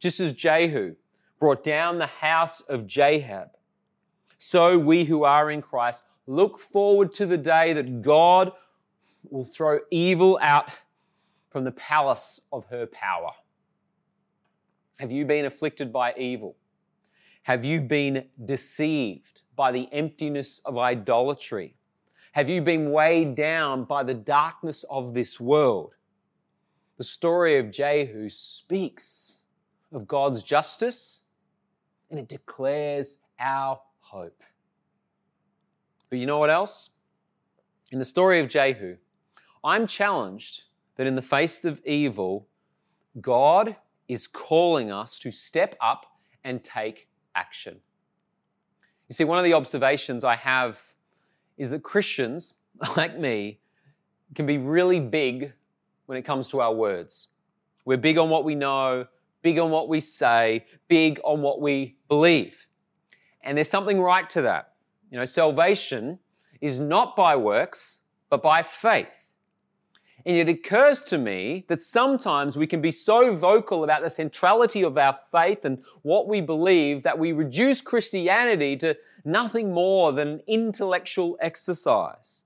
just 0.01 0.19
as 0.19 0.33
Jehu 0.33 0.97
brought 1.39 1.63
down 1.63 1.99
the 1.99 2.07
house 2.07 2.61
of 2.63 2.91
Ahab. 2.99 3.51
So 4.39 4.79
we 4.79 5.05
who 5.05 5.25
are 5.25 5.51
in 5.51 5.63
Christ 5.63 6.05
look 6.27 6.59
forward 6.59 7.15
to 7.15 7.27
the 7.27 7.39
day 7.39 7.73
that 7.75 8.03
God 8.03 8.53
will 9.29 9.45
throw 9.45 9.81
evil 9.91 10.39
out 10.43 10.71
from 11.51 11.65
the 11.65 11.73
palace 11.73 12.41
of 12.53 12.65
her 12.67 12.87
power. 12.87 13.31
Have 14.99 15.13
you 15.13 15.25
been 15.25 15.45
afflicted 15.45 15.93
by 15.93 16.15
evil? 16.17 16.57
Have 17.43 17.65
you 17.65 17.81
been 17.81 18.25
deceived 18.45 19.43
by 19.57 19.73
the 19.73 19.89
emptiness 19.93 20.61
of 20.65 20.79
idolatry? 20.79 21.75
Have 22.33 22.49
you 22.49 22.63
been 22.63 22.93
weighed 22.93 23.35
down 23.35 23.85
by 23.85 24.05
the 24.05 24.15
darkness 24.15 24.85
of 24.89 25.15
this 25.15 25.41
world? 25.41 25.95
The 26.97 27.05
story 27.05 27.59
of 27.59 27.71
Jehu 27.71 28.29
speaks 28.29 29.45
of 29.93 30.07
God's 30.07 30.43
justice 30.43 31.23
and 32.11 32.19
it 32.19 32.29
declares 32.29 33.19
our 33.39 33.81
hope. 34.01 34.43
But 36.09 36.19
you 36.19 36.27
know 36.27 36.39
what 36.39 36.51
else? 36.51 36.91
In 37.93 37.99
the 37.99 38.05
story 38.05 38.41
of 38.41 38.49
Jehu, 38.49 38.97
I'm 39.65 39.87
challenged 39.87 40.65
that 40.97 41.07
in 41.07 41.15
the 41.15 41.23
face 41.23 41.65
of 41.65 41.81
evil, 41.85 42.47
God 43.21 43.77
is 44.09 44.27
calling 44.27 44.91
us 44.91 45.19
to 45.21 45.31
step 45.31 45.77
up 45.81 46.07
and 46.45 46.63
take 46.63 47.09
action. 47.35 47.77
You 49.09 49.15
see, 49.15 49.25
one 49.25 49.39
of 49.39 49.45
the 49.45 49.55
observations 49.55 50.25
I 50.25 50.37
have 50.37 50.81
is 51.59 51.71
that 51.71 51.83
Christians, 51.83 52.55
like 52.97 53.19
me, 53.19 53.59
can 54.35 54.47
be 54.47 54.59
really 54.59 55.01
big 55.01 55.53
when 56.07 56.17
it 56.17 56.23
comes 56.23 56.49
to 56.51 56.61
our 56.61 56.75
words. 56.75 57.29
We're 57.85 57.99
big 57.99 58.19
on 58.19 58.29
what 58.31 58.45
we 58.45 58.55
know, 58.55 59.07
big 59.43 59.59
on 59.59 59.71
what 59.71 59.89
we 59.89 60.01
say, 60.01 60.65
big 60.89 61.21
on 61.25 61.43
what 61.43 61.61
we 61.61 61.97
believe. 62.09 62.67
And 63.43 63.57
there's 63.57 63.69
something 63.69 64.01
right 64.01 64.29
to 64.31 64.43
that. 64.43 64.75
You 65.11 65.19
know, 65.19 65.25
salvation 65.25 66.19
is 66.61 66.79
not 66.79 67.17
by 67.17 67.37
works, 67.37 68.01
but 68.29 68.43
by 68.43 68.63
faith. 68.63 69.31
And 70.27 70.37
it 70.37 70.49
occurs 70.49 71.03
to 71.05 71.19
me 71.19 71.65
that 71.69 71.81
sometimes 71.81 72.59
we 72.59 72.67
can 72.67 72.83
be 72.83 72.93
so 72.93 73.35
vocal 73.35 73.85
about 73.85 74.03
the 74.03 74.11
centrality 74.11 74.83
of 74.83 74.99
our 74.99 75.17
faith 75.33 75.65
and 75.65 75.83
what 76.03 76.29
we 76.29 76.43
believe 76.43 77.03
that 77.03 77.19
we 77.19 77.33
reduce 77.33 77.81
Christianity 77.81 78.77
to 78.79 78.97
nothing 79.25 79.73
more 79.73 80.13
than 80.13 80.29
an 80.29 80.43
intellectual 80.47 81.39
exercise. 81.41 82.45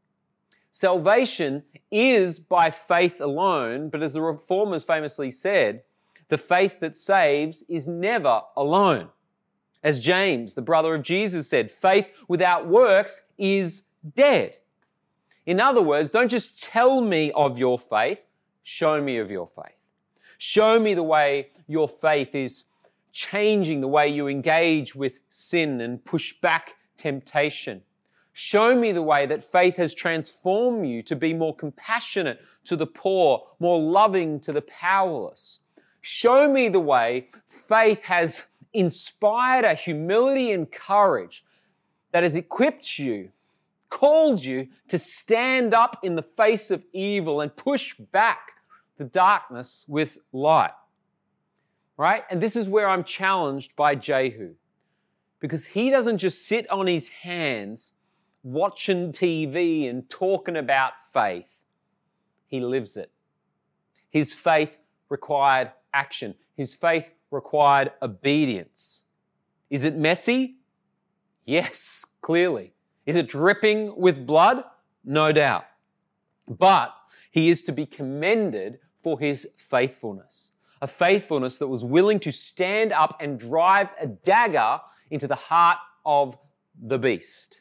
Salvation 0.70 1.62
is 1.90 2.38
by 2.38 2.70
faith 2.70 3.20
alone, 3.20 3.88
but 3.90 4.02
as 4.02 4.12
the 4.12 4.22
Reformers 4.22 4.84
famously 4.84 5.30
said, 5.30 5.82
the 6.34 6.38
faith 6.38 6.80
that 6.80 6.96
saves 6.96 7.62
is 7.68 7.86
never 7.86 8.40
alone. 8.56 9.06
As 9.84 10.00
James, 10.00 10.54
the 10.54 10.62
brother 10.62 10.92
of 10.96 11.02
Jesus, 11.04 11.48
said, 11.48 11.70
faith 11.70 12.08
without 12.26 12.66
works 12.66 13.22
is 13.38 13.82
dead. 14.16 14.56
In 15.46 15.60
other 15.60 15.80
words, 15.80 16.10
don't 16.10 16.28
just 16.28 16.60
tell 16.60 17.00
me 17.00 17.30
of 17.36 17.56
your 17.56 17.78
faith, 17.78 18.26
show 18.64 19.00
me 19.00 19.18
of 19.18 19.30
your 19.30 19.46
faith. 19.46 19.76
Show 20.38 20.80
me 20.80 20.94
the 20.94 21.04
way 21.04 21.50
your 21.68 21.88
faith 21.88 22.34
is 22.34 22.64
changing 23.12 23.80
the 23.80 23.86
way 23.86 24.08
you 24.08 24.26
engage 24.26 24.96
with 24.96 25.20
sin 25.28 25.80
and 25.82 26.04
push 26.04 26.34
back 26.40 26.74
temptation. 26.96 27.80
Show 28.32 28.74
me 28.74 28.90
the 28.90 29.02
way 29.02 29.26
that 29.26 29.44
faith 29.44 29.76
has 29.76 29.94
transformed 29.94 30.88
you 30.88 31.00
to 31.04 31.14
be 31.14 31.32
more 31.32 31.54
compassionate 31.54 32.40
to 32.64 32.74
the 32.74 32.88
poor, 32.88 33.46
more 33.60 33.78
loving 33.78 34.40
to 34.40 34.52
the 34.52 34.62
powerless. 34.62 35.60
Show 36.06 36.52
me 36.52 36.68
the 36.68 36.80
way 36.80 37.28
faith 37.46 38.04
has 38.04 38.44
inspired 38.74 39.64
a 39.64 39.72
humility 39.72 40.52
and 40.52 40.70
courage 40.70 41.42
that 42.12 42.22
has 42.22 42.36
equipped 42.36 42.98
you, 42.98 43.30
called 43.88 44.44
you 44.44 44.68
to 44.88 44.98
stand 44.98 45.72
up 45.72 46.00
in 46.02 46.14
the 46.14 46.22
face 46.22 46.70
of 46.70 46.84
evil 46.92 47.40
and 47.40 47.56
push 47.56 47.94
back 48.12 48.52
the 48.98 49.04
darkness 49.04 49.86
with 49.88 50.18
light. 50.34 50.74
Right? 51.96 52.24
And 52.30 52.38
this 52.38 52.54
is 52.54 52.68
where 52.68 52.86
I'm 52.86 53.04
challenged 53.04 53.74
by 53.74 53.94
Jehu. 53.94 54.56
Because 55.40 55.64
he 55.64 55.88
doesn't 55.88 56.18
just 56.18 56.46
sit 56.46 56.70
on 56.70 56.86
his 56.86 57.08
hands 57.08 57.94
watching 58.42 59.10
TV 59.10 59.88
and 59.88 60.06
talking 60.10 60.58
about 60.58 61.00
faith, 61.14 61.64
he 62.46 62.60
lives 62.60 62.98
it. 62.98 63.10
His 64.10 64.34
faith 64.34 64.80
required 65.14 65.70
action. 65.92 66.34
His 66.56 66.74
faith 66.74 67.12
required 67.30 67.92
obedience. 68.02 69.02
Is 69.70 69.84
it 69.84 69.94
messy? 69.96 70.56
Yes, 71.46 72.04
clearly. 72.20 72.72
Is 73.06 73.14
it 73.14 73.28
dripping 73.28 73.94
with 73.96 74.26
blood? 74.26 74.64
No 75.04 75.30
doubt. 75.30 75.66
But 76.48 76.92
he 77.30 77.48
is 77.48 77.62
to 77.62 77.72
be 77.72 77.86
commended 77.86 78.80
for 79.02 79.20
his 79.20 79.46
faithfulness. 79.56 80.50
A 80.82 80.88
faithfulness 80.88 81.58
that 81.58 81.68
was 81.68 81.84
willing 81.84 82.18
to 82.20 82.32
stand 82.32 82.92
up 82.92 83.16
and 83.20 83.38
drive 83.38 83.94
a 84.00 84.08
dagger 84.08 84.80
into 85.10 85.28
the 85.28 85.36
heart 85.36 85.78
of 86.04 86.36
the 86.86 86.98
beast. 86.98 87.60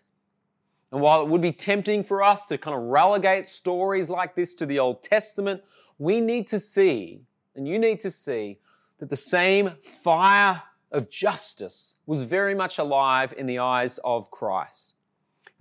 And 0.91 1.01
while 1.01 1.21
it 1.21 1.27
would 1.27 1.41
be 1.41 1.51
tempting 1.51 2.03
for 2.03 2.23
us 2.23 2.47
to 2.47 2.57
kind 2.57 2.75
of 2.75 2.83
relegate 2.83 3.47
stories 3.47 4.09
like 4.09 4.35
this 4.35 4.55
to 4.55 4.65
the 4.65 4.79
Old 4.79 5.03
Testament, 5.03 5.61
we 5.97 6.19
need 6.19 6.47
to 6.47 6.59
see 6.59 7.21
and 7.55 7.67
you 7.67 7.79
need 7.79 7.99
to 8.01 8.09
see 8.09 8.59
that 8.99 9.09
the 9.09 9.15
same 9.15 9.71
fire 10.03 10.61
of 10.91 11.09
justice 11.09 11.95
was 12.05 12.23
very 12.23 12.55
much 12.55 12.77
alive 12.77 13.33
in 13.37 13.45
the 13.45 13.59
eyes 13.59 13.99
of 14.03 14.31
Christ. 14.31 14.93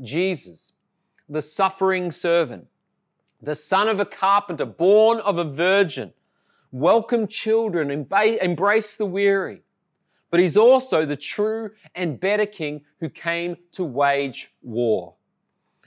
Jesus, 0.01 0.73
the 1.29 1.43
suffering 1.43 2.11
servant, 2.11 2.67
the 3.41 3.55
son 3.55 3.89
of 3.89 4.01
a 4.01 4.05
carpenter, 4.05 4.65
born 4.65 5.19
of 5.21 5.39
a 5.39 5.45
virgin, 5.45 6.13
welcomed 6.71 7.31
children, 7.31 7.91
embraced 7.91 8.99
the 8.99 9.07
weary. 9.07 9.63
But 10.31 10.41
he's 10.41 10.57
also 10.57 11.05
the 11.05 11.17
true 11.17 11.71
and 11.95 12.19
better 12.19 12.47
king 12.47 12.83
who 13.01 13.11
came 13.11 13.57
to 13.73 13.85
wage 13.85 14.53
war. 14.63 15.15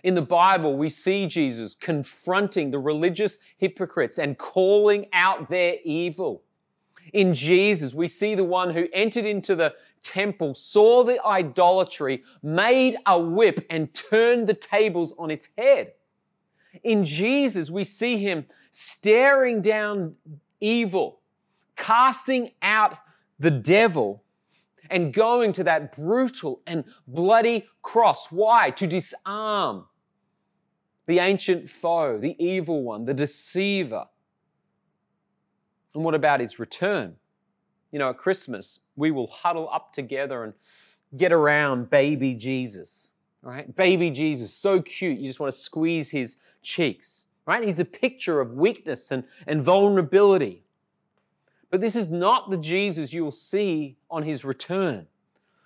In 0.05 0.13
the 0.13 0.21
Bible, 0.21 0.77
we 0.77 0.89
see 0.89 1.25
Jesus 1.25 1.73
confronting 1.73 2.69
the 2.69 2.77
religious 2.77 3.39
hypocrites 3.57 4.19
and 4.19 4.37
calling 4.37 5.07
out 5.13 5.49
their 5.49 5.77
evil. 5.83 6.43
In 7.13 7.33
Jesus, 7.33 7.95
we 7.95 8.07
see 8.07 8.35
the 8.35 8.43
one 8.43 8.69
who 8.69 8.87
entered 8.93 9.25
into 9.25 9.55
the 9.55 9.73
temple, 10.03 10.53
saw 10.53 11.03
the 11.03 11.19
idolatry, 11.25 12.21
made 12.43 12.97
a 13.07 13.19
whip, 13.19 13.65
and 13.71 13.91
turned 13.95 14.45
the 14.45 14.53
tables 14.53 15.11
on 15.17 15.31
its 15.31 15.49
head. 15.57 15.93
In 16.83 17.03
Jesus, 17.03 17.71
we 17.71 17.83
see 17.83 18.17
him 18.17 18.45
staring 18.69 19.63
down 19.63 20.13
evil, 20.61 21.21
casting 21.75 22.51
out 22.61 22.99
the 23.39 23.49
devil, 23.49 24.21
and 24.91 25.11
going 25.11 25.51
to 25.53 25.63
that 25.63 25.97
brutal 25.97 26.61
and 26.67 26.83
bloody 27.07 27.67
cross. 27.81 28.31
Why? 28.31 28.69
To 28.69 28.85
disarm 28.85 29.85
the 31.05 31.19
ancient 31.19 31.69
foe, 31.69 32.17
the 32.17 32.35
evil 32.43 32.83
one, 32.83 33.05
the 33.05 33.13
deceiver. 33.13 34.05
And 35.93 36.03
what 36.03 36.15
about 36.15 36.39
his 36.39 36.59
return? 36.59 37.15
You 37.91 37.99
know, 37.99 38.09
at 38.09 38.17
Christmas, 38.17 38.79
we 38.95 39.11
will 39.11 39.27
huddle 39.27 39.69
up 39.71 39.93
together 39.93 40.43
and 40.43 40.53
get 41.17 41.31
around 41.31 41.89
baby 41.89 42.33
Jesus, 42.33 43.09
right? 43.41 43.73
Baby 43.75 44.09
Jesus, 44.09 44.53
so 44.53 44.81
cute, 44.81 45.19
you 45.19 45.27
just 45.27 45.39
want 45.39 45.53
to 45.53 45.57
squeeze 45.57 46.09
his 46.09 46.37
cheeks, 46.61 47.27
right? 47.45 47.63
He's 47.63 47.79
a 47.79 47.85
picture 47.85 48.41
of 48.41 48.53
weakness 48.53 49.11
and, 49.11 49.23
and 49.47 49.63
vulnerability. 49.63 50.63
But 51.69 51.81
this 51.81 51.95
is 51.95 52.09
not 52.09 52.49
the 52.49 52.57
Jesus 52.57 53.13
you 53.13 53.23
will 53.23 53.31
see 53.31 53.97
on 54.09 54.23
his 54.23 54.43
return. 54.43 55.07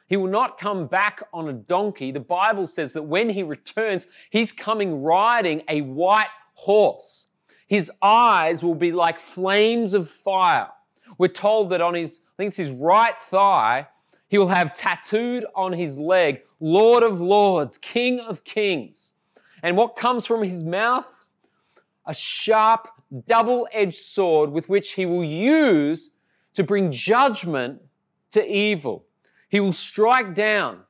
He 0.10 0.17
will 0.17 0.30
not 0.30 0.58
come 0.58 0.88
back 0.88 1.22
on 1.32 1.50
a 1.50 1.54
donkey. 1.54 2.12
The 2.12 2.19
Bible 2.19 2.65
says 2.65 2.93
that 2.93 3.04
when 3.04 3.30
he 3.30 3.43
returns, 3.43 4.08
he's 4.32 4.52
coming 4.52 5.04
riding 5.04 5.62
a 5.69 5.82
white 5.82 6.32
horse. 6.56 7.28
His 7.67 7.91
eyes 8.02 8.63
will 8.63 8.74
be 8.74 8.91
like 8.91 9.19
flames 9.19 9.93
of 9.93 10.10
fire. 10.10 10.69
We're 11.19 11.28
told 11.28 11.69
that 11.69 11.82
on 11.82 11.93
his, 11.93 12.22
I 12.26 12.32
think 12.38 12.48
it's 12.48 12.58
his 12.58 12.72
right 12.72 13.22
thigh, 13.22 13.88
he 14.28 14.39
will 14.39 14.48
have 14.48 14.74
tattooed 14.74 15.45
on 15.56 15.74
his 15.74 16.00
leg, 16.00 16.41
Lord 16.60 17.04
of 17.04 17.22
Lords, 17.22 17.78
King 17.78 18.19
of 18.19 18.43
Kings. 18.43 19.13
And 19.62 19.78
what 19.78 19.95
comes 19.95 20.26
from 20.26 20.41
his 20.41 20.63
mouth? 20.63 21.26
A 22.08 22.13
sharp, 22.15 22.88
double 23.28 23.67
edged 23.72 23.98
sword 23.98 24.50
with 24.50 24.69
which 24.69 24.93
he 24.93 25.06
will 25.06 25.24
use 25.24 26.10
to 26.56 26.63
bring 26.63 26.91
judgment 26.91 27.82
to 28.32 28.43
evil. 28.43 29.06
He 29.50 29.60
will 29.60 29.74
strike 29.74 30.34
down 30.34 30.82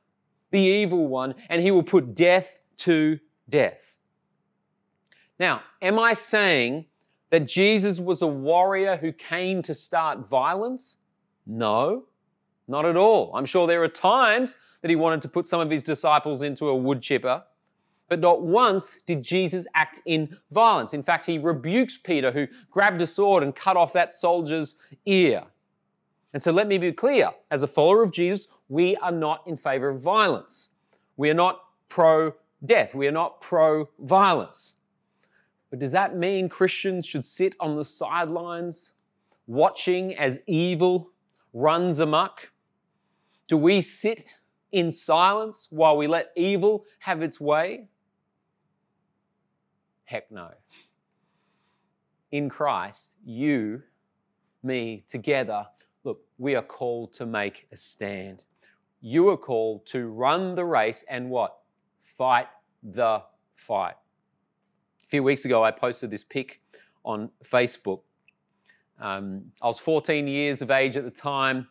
the 0.51 0.59
evil 0.59 1.07
one 1.07 1.35
and 1.49 1.61
he 1.61 1.71
will 1.71 1.83
put 1.83 2.15
death 2.15 2.61
to 2.77 3.19
death. 3.49 3.97
Now, 5.39 5.61
am 5.81 5.97
I 5.97 6.13
saying 6.13 6.85
that 7.29 7.47
Jesus 7.47 7.99
was 7.99 8.21
a 8.21 8.27
warrior 8.27 8.97
who 8.97 9.11
came 9.11 9.61
to 9.63 9.73
start 9.73 10.27
violence? 10.27 10.97
No, 11.45 12.05
not 12.67 12.85
at 12.85 12.97
all. 12.97 13.31
I'm 13.33 13.45
sure 13.45 13.65
there 13.65 13.81
are 13.83 13.87
times 13.87 14.57
that 14.81 14.89
he 14.89 14.95
wanted 14.95 15.21
to 15.21 15.29
put 15.29 15.47
some 15.47 15.61
of 15.61 15.69
his 15.69 15.83
disciples 15.83 16.41
into 16.41 16.67
a 16.67 16.75
wood 16.75 17.01
chipper, 17.01 17.43
but 18.09 18.19
not 18.19 18.41
once 18.41 18.99
did 19.05 19.23
Jesus 19.23 19.65
act 19.75 20.01
in 20.05 20.35
violence. 20.51 20.93
In 20.93 21.03
fact, 21.03 21.25
he 21.25 21.37
rebukes 21.37 21.97
Peter, 21.97 22.31
who 22.31 22.47
grabbed 22.71 23.01
a 23.01 23.07
sword 23.07 23.43
and 23.43 23.55
cut 23.55 23.77
off 23.77 23.93
that 23.93 24.11
soldier's 24.11 24.75
ear. 25.05 25.43
And 26.33 26.41
so 26.41 26.51
let 26.51 26.67
me 26.67 26.77
be 26.77 26.91
clear 26.91 27.29
as 27.49 27.63
a 27.63 27.67
follower 27.67 28.03
of 28.03 28.11
Jesus, 28.11 28.47
we 28.67 28.95
are 28.97 29.11
not 29.11 29.45
in 29.47 29.57
favor 29.57 29.89
of 29.89 30.01
violence. 30.01 30.69
We 31.17 31.29
are 31.29 31.35
not 31.35 31.61
pro 31.87 32.33
death. 32.65 32.93
We 32.93 33.07
are 33.07 33.11
not 33.11 33.41
pro 33.41 33.89
violence. 33.99 34.75
But 35.69 35.79
does 35.79 35.91
that 35.91 36.15
mean 36.15 36.49
Christians 36.49 37.05
should 37.05 37.25
sit 37.25 37.55
on 37.59 37.75
the 37.75 37.83
sidelines 37.83 38.93
watching 39.47 40.15
as 40.15 40.39
evil 40.47 41.09
runs 41.53 41.99
amok? 41.99 42.51
Do 43.47 43.57
we 43.57 43.81
sit 43.81 44.37
in 44.71 44.91
silence 44.91 45.67
while 45.71 45.97
we 45.97 46.07
let 46.07 46.31
evil 46.35 46.85
have 46.99 47.23
its 47.23 47.39
way? 47.39 47.87
Heck 50.05 50.31
no. 50.31 50.49
In 52.31 52.49
Christ, 52.49 53.15
you, 53.25 53.81
me, 54.61 55.03
together, 55.07 55.65
we 56.39 56.55
are 56.55 56.63
called 56.63 57.13
to 57.13 57.25
make 57.25 57.67
a 57.71 57.77
stand. 57.77 58.43
You 59.01 59.29
are 59.29 59.37
called 59.37 59.85
to 59.87 60.07
run 60.07 60.55
the 60.55 60.65
race 60.65 61.03
and 61.09 61.29
what? 61.29 61.57
Fight 62.17 62.47
the 62.81 63.21
fight. 63.55 63.95
A 65.03 65.07
few 65.09 65.21
weeks 65.21 65.45
ago, 65.45 65.63
I 65.63 65.71
posted 65.71 66.09
this 66.09 66.23
pic 66.23 66.61
on 67.03 67.29
Facebook. 67.43 68.01
Um, 68.99 69.43
I 69.61 69.67
was 69.67 69.79
14 69.79 70.27
years 70.27 70.61
of 70.61 70.71
age 70.71 70.95
at 70.95 71.03
the 71.03 71.11
time 71.11 71.67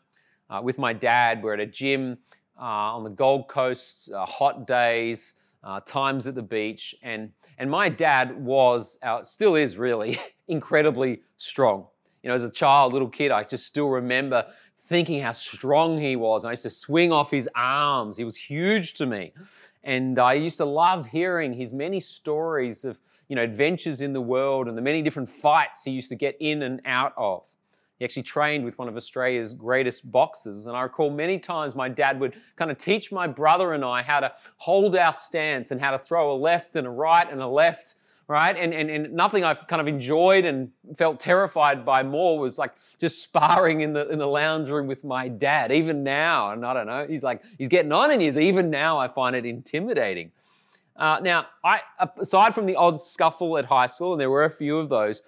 uh, 0.50 0.60
with 0.62 0.78
my 0.78 0.92
dad. 0.92 1.42
We're 1.42 1.54
at 1.54 1.60
a 1.60 1.66
gym 1.66 2.18
uh, 2.58 2.62
on 2.62 3.04
the 3.04 3.10
Gold 3.10 3.48
Coast, 3.48 4.10
uh, 4.10 4.26
hot 4.26 4.66
days, 4.66 5.34
uh, 5.64 5.80
times 5.80 6.26
at 6.26 6.34
the 6.34 6.42
beach. 6.42 6.94
And, 7.02 7.30
and 7.58 7.70
my 7.70 7.88
dad 7.88 8.38
was, 8.38 8.98
uh, 9.02 9.24
still 9.24 9.54
is 9.54 9.78
really, 9.78 10.18
incredibly 10.48 11.22
strong. 11.38 11.86
You 12.22 12.28
know, 12.28 12.34
as 12.34 12.42
a 12.42 12.50
child, 12.50 12.92
little 12.92 13.08
kid, 13.08 13.30
I 13.30 13.44
just 13.44 13.66
still 13.66 13.88
remember 13.88 14.46
thinking 14.88 15.20
how 15.20 15.32
strong 15.32 15.98
he 15.98 16.16
was. 16.16 16.44
And 16.44 16.48
I 16.48 16.52
used 16.52 16.62
to 16.62 16.70
swing 16.70 17.12
off 17.12 17.30
his 17.30 17.48
arms. 17.54 18.16
He 18.16 18.24
was 18.24 18.36
huge 18.36 18.94
to 18.94 19.06
me. 19.06 19.32
And 19.84 20.18
I 20.18 20.32
used 20.34 20.56
to 20.56 20.64
love 20.64 21.06
hearing 21.06 21.52
his 21.52 21.72
many 21.72 22.00
stories 22.00 22.84
of, 22.84 22.98
you 23.28 23.36
know, 23.36 23.42
adventures 23.42 24.00
in 24.00 24.12
the 24.12 24.20
world 24.20 24.66
and 24.66 24.76
the 24.76 24.82
many 24.82 25.02
different 25.02 25.28
fights 25.28 25.84
he 25.84 25.90
used 25.90 26.08
to 26.08 26.14
get 26.14 26.36
in 26.40 26.62
and 26.62 26.80
out 26.84 27.12
of. 27.16 27.46
He 27.98 28.04
actually 28.04 28.22
trained 28.22 28.64
with 28.64 28.78
one 28.78 28.88
of 28.88 28.96
Australia's 28.96 29.52
greatest 29.52 30.10
boxers. 30.10 30.66
And 30.66 30.76
I 30.76 30.82
recall 30.82 31.10
many 31.10 31.38
times 31.38 31.74
my 31.74 31.88
dad 31.88 32.20
would 32.20 32.34
kind 32.56 32.70
of 32.70 32.78
teach 32.78 33.10
my 33.10 33.26
brother 33.26 33.74
and 33.74 33.84
I 33.84 34.02
how 34.02 34.20
to 34.20 34.32
hold 34.56 34.96
our 34.96 35.12
stance 35.12 35.70
and 35.70 35.80
how 35.80 35.90
to 35.90 35.98
throw 35.98 36.32
a 36.32 36.36
left 36.36 36.76
and 36.76 36.86
a 36.86 36.90
right 36.90 37.30
and 37.30 37.42
a 37.42 37.46
left 37.46 37.96
right? 38.28 38.56
And, 38.56 38.74
and, 38.74 38.90
and 38.90 39.12
nothing 39.14 39.42
I've 39.42 39.66
kind 39.66 39.80
of 39.80 39.88
enjoyed 39.88 40.44
and 40.44 40.70
felt 40.96 41.18
terrified 41.18 41.84
by 41.84 42.02
more 42.02 42.38
was 42.38 42.58
like 42.58 42.74
just 43.00 43.22
sparring 43.22 43.80
in 43.80 43.94
the, 43.94 44.06
in 44.10 44.18
the 44.18 44.26
lounge 44.26 44.68
room 44.68 44.86
with 44.86 45.02
my 45.02 45.28
dad. 45.28 45.72
Even 45.72 46.04
now, 46.04 46.52
and 46.52 46.64
I 46.64 46.74
don't 46.74 46.86
know, 46.86 47.06
he's 47.08 47.22
like, 47.22 47.42
he's 47.56 47.68
getting 47.68 47.90
on 47.90 48.10
in 48.10 48.20
years. 48.20 48.38
Even 48.38 48.68
now, 48.68 48.98
I 48.98 49.08
find 49.08 49.34
it 49.34 49.46
intimidating. 49.46 50.30
Uh, 50.94 51.20
now, 51.22 51.46
I, 51.64 51.80
aside 52.18 52.54
from 52.54 52.66
the 52.66 52.76
odd 52.76 53.00
scuffle 53.00 53.56
at 53.56 53.64
high 53.64 53.86
school, 53.86 54.12
and 54.12 54.20
there 54.20 54.30
were 54.30 54.44
a 54.44 54.50
few 54.50 54.78
of 54.78 54.90
those, 54.90 55.22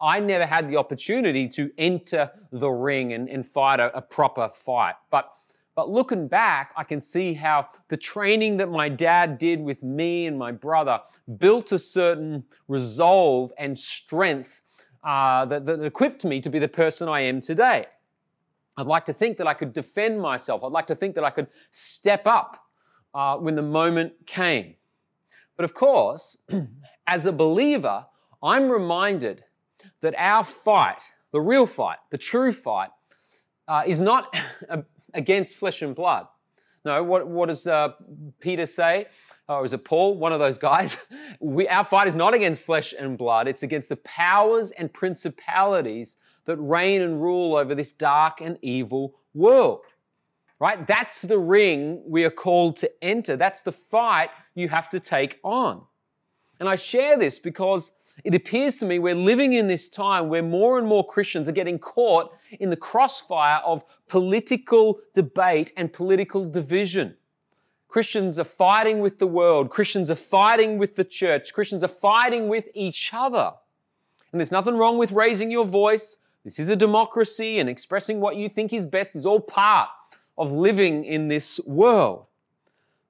I 0.00 0.20
never 0.20 0.44
had 0.44 0.68
the 0.68 0.76
opportunity 0.76 1.48
to 1.50 1.70
enter 1.78 2.30
the 2.50 2.68
ring 2.68 3.14
and, 3.14 3.30
and 3.30 3.46
fight 3.46 3.80
a, 3.80 3.96
a 3.96 4.02
proper 4.02 4.50
fight. 4.52 4.96
But 5.10 5.32
but 5.74 5.88
looking 5.88 6.28
back, 6.28 6.72
I 6.76 6.84
can 6.84 7.00
see 7.00 7.32
how 7.32 7.68
the 7.88 7.96
training 7.96 8.58
that 8.58 8.70
my 8.70 8.88
dad 8.88 9.38
did 9.38 9.60
with 9.60 9.82
me 9.82 10.26
and 10.26 10.38
my 10.38 10.52
brother 10.52 11.00
built 11.38 11.72
a 11.72 11.78
certain 11.78 12.44
resolve 12.68 13.52
and 13.58 13.78
strength 13.78 14.62
uh, 15.02 15.46
that, 15.46 15.64
that 15.66 15.82
equipped 15.82 16.24
me 16.24 16.40
to 16.40 16.50
be 16.50 16.58
the 16.58 16.68
person 16.68 17.08
I 17.08 17.20
am 17.20 17.40
today. 17.40 17.86
I'd 18.76 18.86
like 18.86 19.04
to 19.06 19.12
think 19.12 19.36
that 19.38 19.46
I 19.46 19.54
could 19.54 19.72
defend 19.72 20.20
myself. 20.20 20.62
I'd 20.62 20.72
like 20.72 20.86
to 20.88 20.94
think 20.94 21.14
that 21.14 21.24
I 21.24 21.30
could 21.30 21.48
step 21.70 22.26
up 22.26 22.64
uh, 23.14 23.36
when 23.36 23.54
the 23.54 23.62
moment 23.62 24.12
came. 24.26 24.74
But 25.56 25.64
of 25.64 25.74
course, 25.74 26.36
as 27.06 27.26
a 27.26 27.32
believer, 27.32 28.06
I'm 28.42 28.68
reminded 28.68 29.44
that 30.00 30.14
our 30.16 30.44
fight, 30.44 31.02
the 31.32 31.40
real 31.40 31.66
fight, 31.66 31.98
the 32.10 32.18
true 32.18 32.52
fight, 32.52 32.90
uh, 33.68 33.84
is 33.86 34.00
not 34.00 34.34
against 35.14 35.56
flesh 35.56 35.82
and 35.82 35.94
blood. 35.94 36.26
No, 36.84 37.02
what, 37.02 37.26
what 37.26 37.48
does 37.48 37.66
uh, 37.66 37.90
Peter 38.40 38.66
say? 38.66 39.06
Or 39.48 39.64
is 39.64 39.72
it 39.72 39.84
Paul? 39.84 40.16
One 40.16 40.32
of 40.32 40.38
those 40.38 40.58
guys. 40.58 40.96
We, 41.40 41.66
our 41.66 41.84
fight 41.84 42.06
is 42.06 42.14
not 42.14 42.34
against 42.34 42.62
flesh 42.62 42.94
and 42.96 43.18
blood, 43.18 43.48
it's 43.48 43.64
against 43.64 43.88
the 43.88 43.96
powers 43.96 44.70
and 44.70 44.92
principalities 44.92 46.16
that 46.44 46.56
reign 46.58 47.02
and 47.02 47.20
rule 47.20 47.56
over 47.56 47.74
this 47.74 47.90
dark 47.90 48.40
and 48.40 48.58
evil 48.62 49.16
world. 49.34 49.80
Right? 50.60 50.86
That's 50.86 51.22
the 51.22 51.38
ring 51.38 52.00
we 52.06 52.22
are 52.22 52.30
called 52.30 52.76
to 52.76 52.90
enter. 53.02 53.36
That's 53.36 53.62
the 53.62 53.72
fight 53.72 54.30
you 54.54 54.68
have 54.68 54.88
to 54.90 55.00
take 55.00 55.40
on. 55.42 55.82
And 56.60 56.68
I 56.68 56.76
share 56.76 57.18
this 57.18 57.40
because 57.40 57.90
it 58.24 58.34
appears 58.34 58.76
to 58.78 58.86
me 58.86 58.98
we're 58.98 59.14
living 59.14 59.52
in 59.54 59.66
this 59.66 59.88
time 59.88 60.28
where 60.28 60.42
more 60.42 60.78
and 60.78 60.86
more 60.86 61.04
Christians 61.04 61.48
are 61.48 61.52
getting 61.52 61.78
caught 61.78 62.32
in 62.60 62.70
the 62.70 62.76
crossfire 62.76 63.60
of 63.64 63.84
political 64.08 65.00
debate 65.14 65.72
and 65.76 65.92
political 65.92 66.48
division. 66.48 67.16
Christians 67.88 68.38
are 68.38 68.44
fighting 68.44 69.00
with 69.00 69.18
the 69.18 69.26
world. 69.26 69.68
Christians 69.70 70.10
are 70.10 70.14
fighting 70.14 70.78
with 70.78 70.94
the 70.94 71.04
church. 71.04 71.52
Christians 71.52 71.84
are 71.84 71.88
fighting 71.88 72.48
with 72.48 72.68
each 72.74 73.10
other. 73.12 73.52
And 74.32 74.40
there's 74.40 74.50
nothing 74.50 74.76
wrong 74.76 74.96
with 74.96 75.12
raising 75.12 75.50
your 75.50 75.66
voice. 75.66 76.16
This 76.42 76.58
is 76.58 76.70
a 76.70 76.76
democracy, 76.76 77.58
and 77.58 77.68
expressing 77.68 78.18
what 78.18 78.36
you 78.36 78.48
think 78.48 78.72
is 78.72 78.86
best 78.86 79.14
is 79.14 79.26
all 79.26 79.40
part 79.40 79.90
of 80.38 80.50
living 80.50 81.04
in 81.04 81.28
this 81.28 81.60
world. 81.66 82.26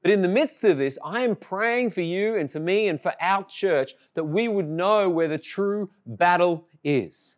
But 0.03 0.11
in 0.11 0.21
the 0.21 0.29
midst 0.29 0.65
of 0.65 0.79
this, 0.79 0.99
I 1.05 1.23
am 1.23 1.37
praying 1.37 1.91
for 1.91 2.01
you 2.01 2.37
and 2.37 2.51
for 2.51 2.59
me 2.59 2.89
and 2.89 3.01
for 3.01 3.15
our 3.21 3.45
church 3.45 3.95
that 4.15 4.25
we 4.25 4.49
would 4.49 4.69
know 4.69 5.09
where 5.09 5.29
the 5.29 5.39
true 5.39 5.91
battle 6.05 6.67
is. 6.83 7.37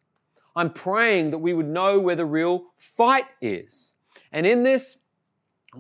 I'm 0.57 0.71
praying 0.71 1.31
that 1.31 1.39
we 1.39 1.53
would 1.53 1.69
know 1.69 2.01
where 2.01 2.17
the 2.17 2.25
real 2.25 2.65
fight 2.79 3.27
is. 3.43 3.95
And 4.33 4.47
in 4.47 4.63
this, 4.63 4.97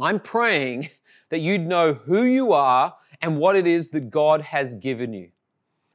I'm 0.01 0.20
praying 0.20 0.91
that 1.30 1.41
you'd 1.41 1.66
know 1.66 1.95
who 1.95 2.24
you 2.24 2.53
are 2.53 2.95
and 3.22 3.39
what 3.39 3.57
it 3.57 3.66
is 3.66 3.89
that 3.91 4.11
God 4.11 4.43
has 4.43 4.74
given 4.74 5.12
you. 5.14 5.30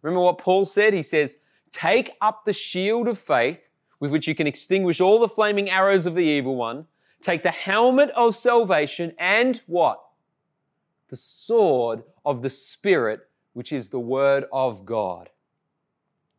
Remember 0.01 0.23
what 0.23 0.39
Paul 0.39 0.65
said? 0.65 0.93
He 0.93 1.03
says, 1.03 1.37
Take 1.71 2.11
up 2.21 2.45
the 2.45 2.53
shield 2.53 3.07
of 3.07 3.19
faith 3.19 3.69
with 3.99 4.11
which 4.11 4.27
you 4.27 4.33
can 4.33 4.47
extinguish 4.47 5.01
all 5.01 5.19
the 5.19 5.29
flaming 5.29 5.69
arrows 5.69 6.07
of 6.07 6.15
the 6.15 6.23
evil 6.23 6.55
one. 6.55 6.87
Take 7.21 7.43
the 7.43 7.51
helmet 7.51 8.09
of 8.11 8.35
salvation 8.35 9.13
and 9.19 9.61
what? 9.67 10.01
The 11.09 11.15
sword 11.15 12.03
of 12.25 12.41
the 12.41 12.49
Spirit, 12.49 13.21
which 13.53 13.73
is 13.73 13.89
the 13.89 13.99
word 13.99 14.45
of 14.51 14.85
God. 14.85 15.29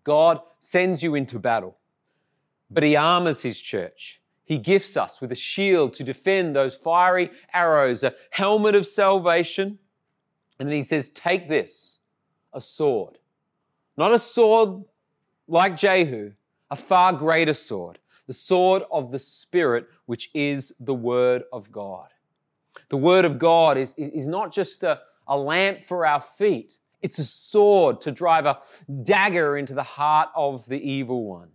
God 0.05 0.41
sends 0.61 1.03
you 1.03 1.15
into 1.15 1.39
battle, 1.39 1.77
but 2.71 2.83
He 2.83 2.97
armors 2.97 3.43
His 3.43 3.61
church. 3.61 4.21
He 4.45 4.59
gifts 4.59 4.97
us 4.97 5.21
with 5.21 5.31
a 5.31 5.37
shield 5.37 5.93
to 5.95 6.05
defend 6.05 6.57
those 6.57 6.75
fiery 6.75 7.31
arrows, 7.53 8.03
a 8.03 8.15
helmet 8.31 8.75
of 8.75 8.87
salvation. 8.87 9.79
And 10.59 10.69
then 10.69 10.77
He 10.77 10.83
says, 10.83 11.11
Take 11.11 11.49
this, 11.49 12.01
a 12.53 12.61
sword. 12.61 13.19
Not 13.97 14.13
a 14.13 14.19
sword 14.19 14.85
like 15.47 15.77
Jehu, 15.77 16.33
a 16.71 16.77
far 16.77 17.13
greater 17.13 17.55
sword, 17.55 17.99
the 18.27 18.33
sword 18.33 18.83
of 18.91 19.13
the 19.13 19.19
Spirit, 19.19 19.87
which 20.07 20.31
is 20.33 20.73
the 20.81 20.95
Word 20.95 21.43
of 21.53 21.71
God. 21.73 22.09
The 22.91 22.97
Word 22.97 23.25
of 23.25 23.39
God 23.39 23.79
is, 23.79 23.95
is 23.97 24.29
not 24.29 24.53
just 24.53 24.83
a, 24.83 25.01
a 25.27 25.39
lamp 25.39 25.83
for 25.83 26.05
our 26.05 26.21
feet, 26.21 26.73
it's 27.03 27.19
a 27.19 27.25
sword 27.25 28.01
to 28.03 28.13
drive 28.13 28.45
a 28.45 28.59
dagger 29.05 29.57
into 29.57 29.73
the 29.73 29.83
heart 29.83 30.29
of 30.37 30.67
the 30.67 30.79
evil 30.79 31.25
one. 31.25 31.49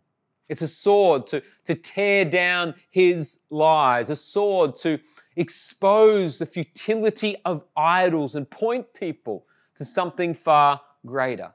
It's 0.49 0.61
a 0.61 0.67
sword 0.67 1.27
to, 1.27 1.43
to 1.65 1.75
tear 1.75 2.25
down 2.25 2.73
his 2.89 3.39
lies, 3.49 4.09
a 4.09 4.15
sword 4.15 4.75
to 4.77 4.99
expose 5.35 6.37
the 6.37 6.45
futility 6.45 7.35
of 7.45 7.63
idols 7.75 8.35
and 8.35 8.49
point 8.49 8.91
people 8.93 9.45
to 9.75 9.85
something 9.85 10.33
far 10.33 10.81
greater. 11.05 11.51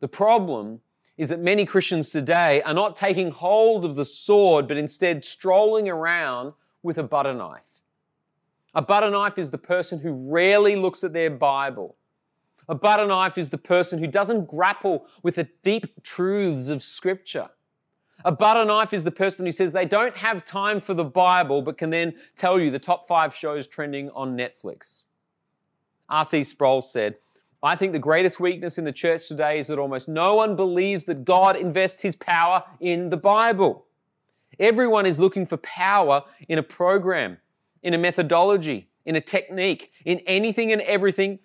The 0.00 0.08
problem 0.08 0.80
is 1.18 1.28
that 1.28 1.40
many 1.40 1.66
Christians 1.66 2.08
today 2.10 2.62
are 2.62 2.72
not 2.72 2.96
taking 2.96 3.30
hold 3.30 3.84
of 3.84 3.94
the 3.94 4.04
sword, 4.04 4.66
but 4.66 4.78
instead 4.78 5.24
strolling 5.24 5.88
around 5.88 6.54
with 6.82 6.96
a 6.96 7.02
butter 7.02 7.34
knife. 7.34 7.69
A 8.74 8.82
butter 8.82 9.10
knife 9.10 9.38
is 9.38 9.50
the 9.50 9.58
person 9.58 9.98
who 9.98 10.12
rarely 10.30 10.76
looks 10.76 11.02
at 11.02 11.12
their 11.12 11.30
Bible. 11.30 11.96
A 12.68 12.74
butter 12.74 13.06
knife 13.06 13.36
is 13.36 13.50
the 13.50 13.58
person 13.58 13.98
who 13.98 14.06
doesn't 14.06 14.46
grapple 14.46 15.06
with 15.22 15.34
the 15.34 15.48
deep 15.62 16.02
truths 16.04 16.68
of 16.68 16.82
Scripture. 16.82 17.48
A 18.24 18.30
butter 18.30 18.64
knife 18.64 18.92
is 18.92 19.02
the 19.02 19.10
person 19.10 19.44
who 19.44 19.52
says 19.52 19.72
they 19.72 19.86
don't 19.86 20.16
have 20.16 20.44
time 20.44 20.80
for 20.80 20.94
the 20.94 21.04
Bible, 21.04 21.62
but 21.62 21.78
can 21.78 21.90
then 21.90 22.14
tell 22.36 22.60
you 22.60 22.70
the 22.70 22.78
top 22.78 23.08
five 23.08 23.34
shows 23.34 23.66
trending 23.66 24.10
on 24.10 24.36
Netflix. 24.36 25.02
R.C. 26.08 26.44
Sproul 26.44 26.82
said, 26.82 27.16
I 27.62 27.76
think 27.76 27.92
the 27.92 27.98
greatest 27.98 28.40
weakness 28.40 28.78
in 28.78 28.84
the 28.84 28.92
church 28.92 29.28
today 29.28 29.58
is 29.58 29.66
that 29.66 29.78
almost 29.78 30.08
no 30.08 30.34
one 30.34 30.56
believes 30.56 31.04
that 31.04 31.24
God 31.24 31.56
invests 31.56 32.02
his 32.02 32.16
power 32.16 32.64
in 32.80 33.10
the 33.10 33.16
Bible. 33.16 33.84
Everyone 34.58 35.06
is 35.06 35.18
looking 35.18 35.44
for 35.44 35.56
power 35.58 36.22
in 36.48 36.58
a 36.58 36.62
program, 36.62 37.38
in 37.82 37.94
a 37.94 37.98
methodology, 37.98 38.88
in 39.04 39.16
a 39.16 39.20
technique, 39.20 39.92
in 40.04 40.18
anything 40.20 40.72
and 40.72 40.80
everything 40.82 41.38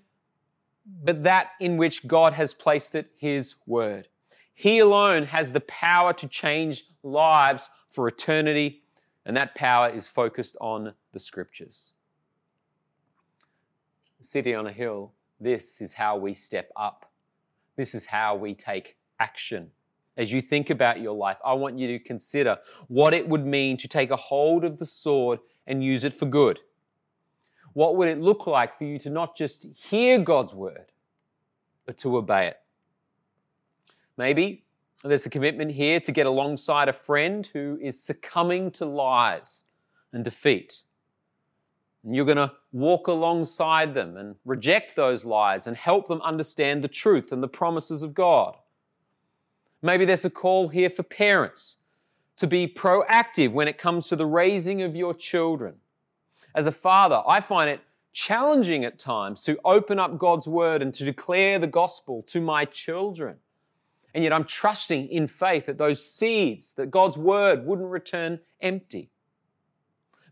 but 1.04 1.24
that 1.24 1.52
in 1.60 1.78
which 1.78 2.06
God 2.08 2.34
has 2.34 2.54
placed 2.54 2.96
it, 2.96 3.12
his 3.18 3.56
word. 3.66 4.08
He 4.54 4.80
alone 4.80 5.24
has 5.24 5.52
the 5.52 5.62
power 5.62 6.14
to 6.14 6.28
change 6.28 6.86
lives 7.04 7.70
for 7.90 8.08
eternity, 8.08 8.84
and 9.26 9.36
that 9.36 9.56
power 9.56 9.90
is 9.90 10.08
focused 10.08 10.56
on 10.62 10.94
the 11.12 11.20
scriptures. 11.20 11.94
City 14.22 14.54
on 14.56 14.68
a 14.68 14.72
hill 14.72 15.12
this 15.42 15.82
is 15.82 15.94
how 15.94 16.16
we 16.16 16.34
step 16.34 16.72
up. 16.78 17.12
This 17.76 17.94
is 17.94 18.06
how 18.06 18.36
we 18.36 18.54
take 18.54 18.96
action. 19.20 19.70
As 20.16 20.32
you 20.32 20.42
think 20.42 20.70
about 20.70 21.02
your 21.02 21.14
life, 21.14 21.38
I 21.44 21.54
want 21.54 21.78
you 21.78 21.88
to 21.90 22.00
consider 22.00 22.58
what 22.88 23.14
it 23.14 23.28
would 23.28 23.46
mean 23.46 23.76
to 23.78 23.88
take 23.90 24.12
a 24.12 24.16
hold 24.16 24.64
of 24.64 24.78
the 24.78 24.86
sword 24.86 25.40
and 25.68 25.84
use 25.84 26.04
it 26.04 26.14
for 26.14 26.26
good. 26.26 26.60
What 27.74 27.98
would 27.98 28.08
it 28.08 28.22
look 28.22 28.48
like 28.48 28.78
for 28.78 28.86
you 28.86 28.98
to 29.00 29.10
not 29.10 29.36
just 29.36 29.68
hear 29.76 30.18
God's 30.18 30.56
word, 30.56 30.92
but 31.86 31.98
to 32.00 32.18
obey 32.18 32.48
it? 32.48 32.58
Maybe 34.18 34.64
there's 35.04 35.26
a 35.26 35.30
commitment 35.30 35.72
here 35.72 36.00
to 36.00 36.12
get 36.12 36.26
alongside 36.26 36.88
a 36.88 36.94
friend 36.94 37.46
who 37.54 37.78
is 37.82 38.02
succumbing 38.02 38.72
to 38.72 38.86
lies 38.86 39.66
and 40.14 40.24
defeat. 40.24 40.84
And 42.04 42.16
you're 42.16 42.26
going 42.26 42.38
to 42.38 42.54
walk 42.72 43.08
alongside 43.08 43.94
them 43.94 44.16
and 44.16 44.36
reject 44.46 44.96
those 44.96 45.26
lies 45.26 45.68
and 45.68 45.76
help 45.76 46.08
them 46.08 46.22
understand 46.22 46.84
the 46.84 46.88
truth 46.88 47.32
and 47.32 47.44
the 47.44 47.48
promises 47.48 48.04
of 48.04 48.14
God. 48.14 48.56
Maybe 49.82 50.06
there's 50.06 50.26
a 50.26 50.30
call 50.30 50.70
here 50.70 50.90
for 50.90 51.04
parents 51.04 51.78
to 52.38 52.48
be 52.48 52.68
proactive 52.68 53.52
when 53.52 53.68
it 53.68 53.78
comes 53.78 54.08
to 54.10 54.16
the 54.16 54.26
raising 54.26 54.82
of 54.82 54.96
your 54.96 55.14
children. 55.14 55.76
As 56.54 56.68
a 56.68 56.72
father, 56.72 57.22
I 57.28 57.42
find 57.42 57.70
it 57.70 57.82
challenging 58.14 58.86
at 58.86 58.98
times 58.98 59.44
to 59.44 59.60
open 59.66 60.00
up 60.00 60.18
God's 60.18 60.48
word 60.48 60.82
and 60.82 60.94
to 60.94 61.04
declare 61.04 61.60
the 61.60 61.68
gospel 61.68 62.24
to 62.24 62.40
my 62.40 62.66
children. 62.66 63.36
And 64.14 64.24
yet 64.24 64.32
I'm 64.32 64.46
trusting 64.46 65.10
in 65.10 65.28
faith 65.28 65.66
that 65.66 65.78
those 65.78 66.04
seeds, 66.04 66.74
that 66.74 66.90
God's 66.90 67.18
word 67.18 67.66
wouldn't 67.66 67.90
return 67.90 68.40
empty. 68.62 69.10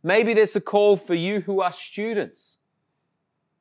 Maybe 0.01 0.33
there's 0.33 0.55
a 0.55 0.61
call 0.61 0.95
for 0.95 1.13
you 1.13 1.41
who 1.41 1.61
are 1.61 1.71
students 1.71 2.57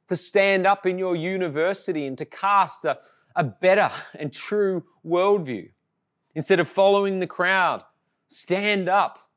to 0.09 0.17
stand 0.17 0.67
up 0.67 0.87
in 0.87 0.99
your 0.99 1.17
university 1.17 2.07
and 2.07 2.19
to 2.19 2.25
cast 2.25 2.85
a, 2.85 2.99
a 3.35 3.43
better 3.43 3.91
and 4.15 4.33
true 4.33 4.85
worldview. 5.05 5.71
Instead 6.35 6.61
of 6.61 6.69
following 6.69 7.19
the 7.19 7.27
crowd, 7.27 7.83
stand 8.33 8.89
up 8.89 9.31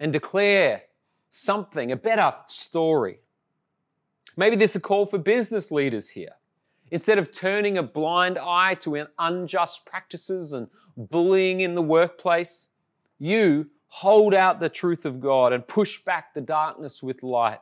and 0.00 0.12
declare 0.12 0.82
something, 1.30 1.92
a 1.92 1.96
better 1.96 2.34
story. 2.46 3.20
Maybe 4.36 4.56
there's 4.56 4.76
a 4.76 4.80
call 4.80 5.06
for 5.06 5.18
business 5.18 5.70
leaders 5.70 6.08
here. 6.08 6.32
Instead 6.90 7.18
of 7.18 7.32
turning 7.32 7.76
a 7.76 7.82
blind 7.82 8.38
eye 8.38 8.74
to 8.74 9.06
unjust 9.18 9.84
practices 9.84 10.52
and 10.52 10.68
bullying 10.96 11.60
in 11.60 11.74
the 11.74 11.82
workplace, 11.82 12.68
you 13.18 13.68
hold 13.88 14.34
out 14.34 14.60
the 14.60 14.68
truth 14.68 15.04
of 15.04 15.20
God 15.20 15.52
and 15.52 15.66
push 15.66 16.02
back 16.04 16.34
the 16.34 16.40
darkness 16.40 17.02
with 17.02 17.22
light. 17.22 17.60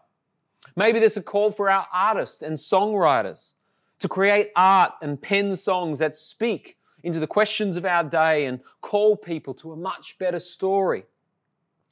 Maybe 0.77 0.99
there's 0.99 1.17
a 1.17 1.23
call 1.23 1.51
for 1.51 1.71
our 1.71 1.87
artists 1.93 2.43
and 2.43 2.57
songwriters 2.57 3.55
to 4.01 4.09
create 4.09 4.51
art 4.55 4.93
and 5.03 5.21
pen 5.21 5.57
songs 5.57 5.99
that 6.01 6.15
speak 6.15 6.76
into 7.07 7.21
the 7.21 7.27
questions 7.27 7.77
of 7.77 7.85
our 7.85 8.03
day 8.03 8.47
and 8.47 8.59
call 8.81 9.17
people 9.17 9.55
to 9.55 9.71
a 9.71 9.77
much 9.77 10.19
better 10.19 10.41
story. 10.41 11.05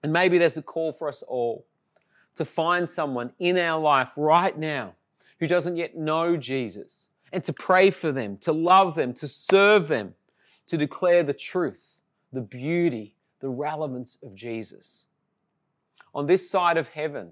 And 0.03 0.13
maybe 0.13 0.39
there's 0.39 0.57
a 0.57 0.63
call 0.63 0.93
for 0.93 1.09
us 1.09 1.23
all 1.29 1.65
to 2.35 2.45
find 2.45 2.91
someone 2.91 3.31
in 3.39 3.57
our 3.57 3.81
life 3.81 4.11
right 4.17 4.59
now 4.59 4.95
who 5.39 5.47
doesn't 5.47 5.77
yet 5.77 5.97
know 5.97 6.37
Jesus 6.37 7.11
and 7.33 7.45
to 7.45 7.53
pray 7.53 7.93
for 7.93 8.11
them, 8.11 8.39
to 8.39 8.53
love 8.53 8.97
them, 8.97 9.15
to 9.15 9.29
serve 9.29 9.87
them, 9.87 10.15
to 10.67 10.77
declare 10.77 11.23
the 11.23 11.33
truth, 11.33 12.01
the 12.33 12.41
beauty, 12.41 13.15
the 13.39 13.49
relevance 13.49 14.19
of 14.21 14.35
Jesus. 14.35 15.07
On 16.13 16.27
this 16.27 16.51
side 16.51 16.77
of 16.77 16.89
heaven, 16.89 17.31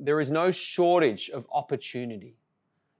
there 0.00 0.18
is 0.18 0.32
no 0.32 0.50
shortage 0.50 1.30
of 1.30 1.46
opportunity. 1.52 2.34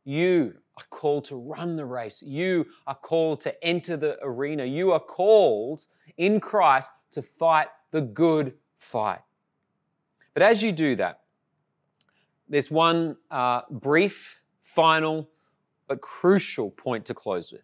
You 0.04 0.58
are 0.78 0.84
called 0.90 1.24
to 1.24 1.36
run 1.36 1.76
the 1.76 1.84
race. 1.84 2.22
You 2.22 2.66
are 2.86 2.94
called 2.94 3.40
to 3.42 3.64
enter 3.64 3.96
the 3.96 4.16
arena. 4.22 4.64
You 4.64 4.92
are 4.92 5.00
called 5.00 5.86
in 6.16 6.40
Christ 6.40 6.92
to 7.12 7.22
fight 7.22 7.68
the 7.90 8.00
good 8.00 8.54
fight. 8.76 9.20
But 10.34 10.42
as 10.42 10.62
you 10.62 10.70
do 10.70 10.94
that, 10.96 11.22
there's 12.48 12.70
one 12.70 13.16
uh, 13.30 13.62
brief, 13.70 14.40
final, 14.62 15.28
but 15.88 16.00
crucial 16.00 16.70
point 16.70 17.04
to 17.06 17.14
close 17.14 17.50
with. 17.50 17.62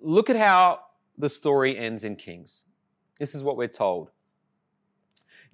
Look 0.00 0.30
at 0.30 0.36
how 0.36 0.80
the 1.18 1.28
story 1.28 1.76
ends 1.76 2.04
in 2.04 2.16
Kings. 2.16 2.64
This 3.18 3.34
is 3.34 3.42
what 3.42 3.56
we're 3.56 3.66
told. 3.66 4.10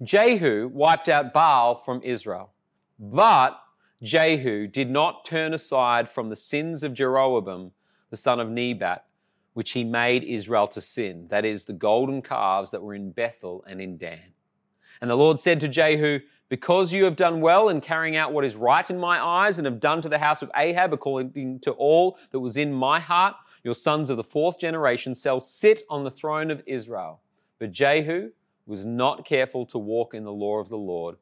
Jehu 0.03 0.69
wiped 0.71 1.09
out 1.09 1.33
Baal 1.33 1.75
from 1.75 2.01
Israel, 2.03 2.53
but 2.99 3.59
Jehu 4.01 4.67
did 4.67 4.89
not 4.89 5.25
turn 5.25 5.53
aside 5.53 6.07
from 6.07 6.29
the 6.29 6.35
sins 6.35 6.83
of 6.83 6.93
Jeroboam, 6.93 7.71
the 8.09 8.17
son 8.17 8.39
of 8.39 8.49
Nebat, 8.49 9.05
which 9.53 9.71
he 9.71 9.83
made 9.83 10.23
Israel 10.23 10.67
to 10.69 10.79
sin, 10.79 11.27
that 11.29 11.43
is, 11.43 11.65
the 11.65 11.73
golden 11.73 12.21
calves 12.21 12.71
that 12.71 12.81
were 12.81 12.93
in 12.93 13.11
Bethel 13.11 13.63
and 13.67 13.81
in 13.81 13.97
Dan. 13.97 14.33
And 15.01 15.09
the 15.09 15.15
Lord 15.15 15.39
said 15.39 15.59
to 15.61 15.67
Jehu, 15.67 16.19
Because 16.47 16.93
you 16.93 17.03
have 17.03 17.15
done 17.15 17.41
well 17.41 17.69
in 17.69 17.81
carrying 17.81 18.15
out 18.15 18.31
what 18.31 18.45
is 18.45 18.55
right 18.55 18.89
in 18.89 18.97
my 18.97 19.19
eyes, 19.21 19.57
and 19.57 19.65
have 19.65 19.79
done 19.79 20.01
to 20.01 20.09
the 20.09 20.17
house 20.17 20.41
of 20.41 20.51
Ahab 20.55 20.93
according 20.93 21.59
to 21.59 21.71
all 21.71 22.17
that 22.31 22.39
was 22.39 22.57
in 22.57 22.71
my 22.71 22.99
heart, 22.99 23.35
your 23.63 23.73
sons 23.73 24.09
of 24.09 24.17
the 24.17 24.23
fourth 24.23 24.59
generation 24.59 25.13
shall 25.13 25.39
sit 25.41 25.83
on 25.89 26.03
the 26.03 26.11
throne 26.11 26.51
of 26.51 26.63
Israel. 26.65 27.21
But 27.59 27.73
Jehu 27.73 28.31
was 28.65 28.85
not 28.85 29.25
careful 29.25 29.65
to 29.67 29.77
walk 29.77 30.13
in 30.13 30.23
the 30.23 30.31
law 30.31 30.59
of 30.59 30.69
the 30.69 30.77
Lord, 30.77 31.17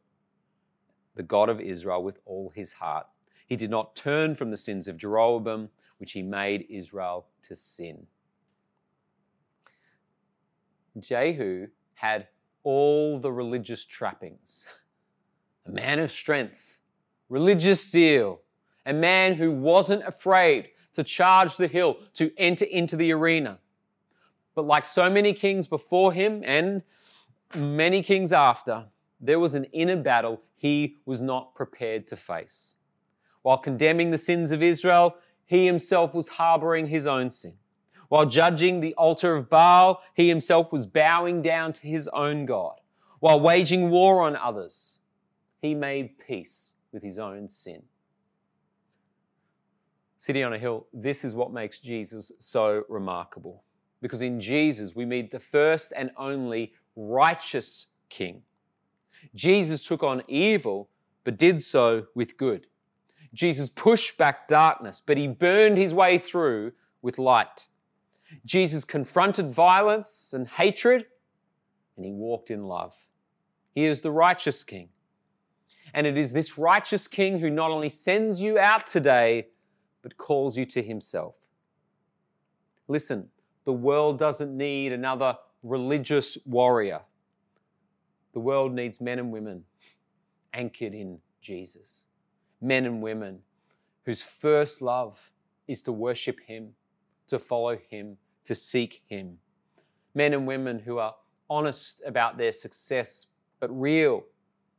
the 1.17 1.23
God 1.23 1.49
of 1.49 1.59
Israel, 1.59 2.03
with 2.03 2.19
all 2.25 2.51
his 2.55 2.73
heart. 2.73 3.07
He 3.47 3.55
did 3.55 3.69
not 3.69 3.95
turn 3.95 4.35
from 4.35 4.51
the 4.51 4.57
sins 4.57 4.87
of 4.87 4.97
Jeroboam, 4.97 5.69
which 5.97 6.11
he 6.11 6.21
made 6.21 6.65
Israel 6.69 7.25
to 7.43 7.55
sin. 7.55 8.05
Jehu 10.99 11.67
had 11.95 12.27
all 12.63 13.19
the 13.19 13.31
religious 13.31 13.85
trappings 13.85 14.67
a 15.65 15.71
man 15.71 15.99
of 15.99 16.09
strength, 16.09 16.79
religious 17.27 17.85
zeal, 17.85 18.39
a 18.85 18.93
man 18.93 19.33
who 19.33 19.51
wasn't 19.51 20.01
afraid 20.07 20.69
to 20.93 21.03
charge 21.03 21.57
the 21.57 21.67
hill, 21.67 21.97
to 22.13 22.31
enter 22.37 22.63
into 22.65 22.95
the 22.95 23.11
arena. 23.11 23.59
But 24.55 24.65
like 24.65 24.85
so 24.85 25.09
many 25.09 25.33
kings 25.33 25.67
before 25.67 26.13
him 26.13 26.41
and 26.45 26.81
many 27.53 28.01
kings 28.01 28.31
after, 28.31 28.85
there 29.19 29.39
was 29.39 29.55
an 29.55 29.65
inner 29.65 29.97
battle 29.97 30.41
he 30.57 30.97
was 31.05 31.21
not 31.21 31.55
prepared 31.55 32.07
to 32.07 32.15
face. 32.15 32.75
While 33.43 33.59
condemning 33.59 34.11
the 34.11 34.17
sins 34.17 34.51
of 34.51 34.61
Israel, 34.61 35.15
he 35.45 35.65
himself 35.65 36.13
was 36.13 36.27
harboring 36.27 36.87
his 36.87 37.07
own 37.07 37.31
sin. 37.31 37.53
While 38.09 38.25
judging 38.25 38.79
the 38.79 38.93
altar 38.95 39.35
of 39.35 39.49
Baal, 39.49 40.01
he 40.13 40.27
himself 40.27 40.71
was 40.71 40.85
bowing 40.85 41.41
down 41.41 41.73
to 41.73 41.87
his 41.87 42.09
own 42.09 42.45
God. 42.45 42.79
While 43.19 43.39
waging 43.39 43.89
war 43.89 44.21
on 44.21 44.35
others, 44.35 44.99
he 45.61 45.73
made 45.73 46.17
peace 46.17 46.75
with 46.91 47.03
his 47.03 47.19
own 47.19 47.47
sin. 47.47 47.83
City 50.17 50.43
on 50.43 50.53
a 50.53 50.57
Hill, 50.57 50.87
this 50.93 51.23
is 51.23 51.35
what 51.35 51.53
makes 51.53 51.79
Jesus 51.79 52.31
so 52.39 52.83
remarkable. 52.89 53.63
Because 54.01 54.21
in 54.21 54.39
Jesus, 54.39 54.95
we 54.95 55.05
meet 55.05 55.31
the 55.31 55.39
first 55.39 55.93
and 55.95 56.11
only 56.17 56.73
righteous 56.95 57.87
King. 58.09 58.41
Jesus 59.35 59.85
took 59.85 60.03
on 60.03 60.23
evil, 60.27 60.89
but 61.23 61.37
did 61.37 61.63
so 61.63 62.07
with 62.15 62.37
good. 62.37 62.67
Jesus 63.33 63.69
pushed 63.69 64.17
back 64.17 64.47
darkness, 64.47 65.01
but 65.05 65.17
he 65.17 65.27
burned 65.27 65.77
his 65.77 65.93
way 65.93 66.17
through 66.17 66.71
with 67.01 67.17
light. 67.17 67.67
Jesus 68.45 68.83
confronted 68.83 69.51
violence 69.51 70.33
and 70.33 70.47
hatred, 70.47 71.05
and 71.95 72.05
he 72.05 72.11
walked 72.11 72.51
in 72.51 72.63
love. 72.63 72.93
He 73.75 73.85
is 73.85 74.01
the 74.01 74.11
righteous 74.11 74.63
King. 74.63 74.89
And 75.93 76.05
it 76.05 76.17
is 76.17 76.33
this 76.33 76.57
righteous 76.57 77.07
King 77.07 77.39
who 77.39 77.49
not 77.49 77.71
only 77.71 77.89
sends 77.89 78.41
you 78.41 78.59
out 78.59 78.87
today, 78.87 79.47
but 80.01 80.17
calls 80.17 80.57
you 80.57 80.65
to 80.65 80.81
himself. 80.81 81.35
Listen, 82.87 83.27
the 83.65 83.73
world 83.73 84.17
doesn't 84.17 84.55
need 84.55 84.93
another 84.93 85.37
religious 85.63 86.37
warrior. 86.45 87.01
The 88.37 88.41
world 88.41 88.71
needs 88.71 89.01
men 89.01 89.17
and 89.17 89.31
women 89.31 89.63
anchored 90.53 90.93
in 90.93 91.17
Jesus. 91.41 92.05
Men 92.61 92.85
and 92.85 93.01
women 93.01 93.39
whose 94.05 94.21
first 94.21 94.79
love 94.79 95.31
is 95.67 95.81
to 95.81 95.91
worship 95.91 96.39
Him, 96.45 96.73
to 97.29 97.39
follow 97.39 97.79
Him, 97.89 98.15
to 98.43 98.53
seek 98.53 99.01
Him. 99.07 99.39
Men 100.13 100.35
and 100.35 100.45
women 100.45 100.77
who 100.77 100.99
are 100.99 101.15
honest 101.49 102.03
about 102.05 102.37
their 102.37 102.51
success, 102.51 103.25
but 103.59 103.71
real 103.71 104.23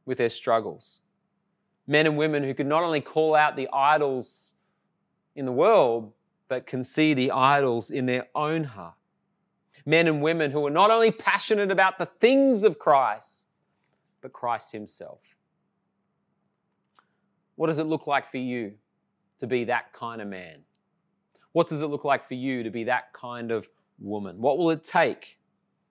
with 0.07 0.19
their 0.19 0.29
struggles. 0.29 1.01
Men 1.89 2.07
and 2.07 2.17
women 2.17 2.45
who 2.45 2.55
can 2.55 2.69
not 2.69 2.85
only 2.85 3.01
call 3.01 3.35
out 3.35 3.57
the 3.57 3.69
idols 3.73 4.53
in 5.35 5.47
the 5.47 5.51
world, 5.51 6.13
but 6.47 6.65
can 6.65 6.85
see 6.85 7.13
the 7.13 7.33
idols 7.33 7.91
in 7.91 8.07
their 8.07 8.29
own 8.37 8.63
heart. 8.63 8.95
Men 9.85 10.07
and 10.07 10.23
women 10.23 10.53
who 10.53 10.65
are 10.65 10.71
not 10.71 10.93
only 10.93 11.11
passionate 11.11 11.73
about 11.73 11.99
the 11.99 12.07
things 12.21 12.63
of 12.63 12.79
Christ, 12.79 13.47
but 14.21 14.33
Christ 14.33 14.73
Himself. 14.73 15.21
What 17.57 17.67
does 17.67 17.79
it 17.79 17.85
look 17.85 18.07
like 18.07 18.31
for 18.31 18.39
you 18.39 18.75
to 19.39 19.47
be 19.47 19.65
that 19.65 19.93
kind 19.93 20.23
of 20.23 20.29
man? 20.29 20.59
What 21.53 21.67
does 21.67 21.83
it 21.83 21.87
look 21.87 22.05
like 22.05 22.29
for 22.29 22.35
you 22.35 22.63
to 22.63 22.71
be 22.71 22.85
that 22.85 23.13
kind 23.13 23.51
of 23.51 23.69
woman? 23.99 24.41
What 24.41 24.59
will 24.59 24.71
it 24.71 24.85
take? 24.85 25.39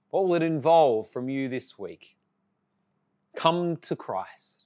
What 0.10 0.28
will 0.28 0.36
it 0.36 0.44
involve 0.44 1.10
from 1.10 1.28
you 1.30 1.50
this 1.50 1.78
week? 1.78 2.16
Come 3.36 3.76
to 3.78 3.96
Christ. 3.96 4.66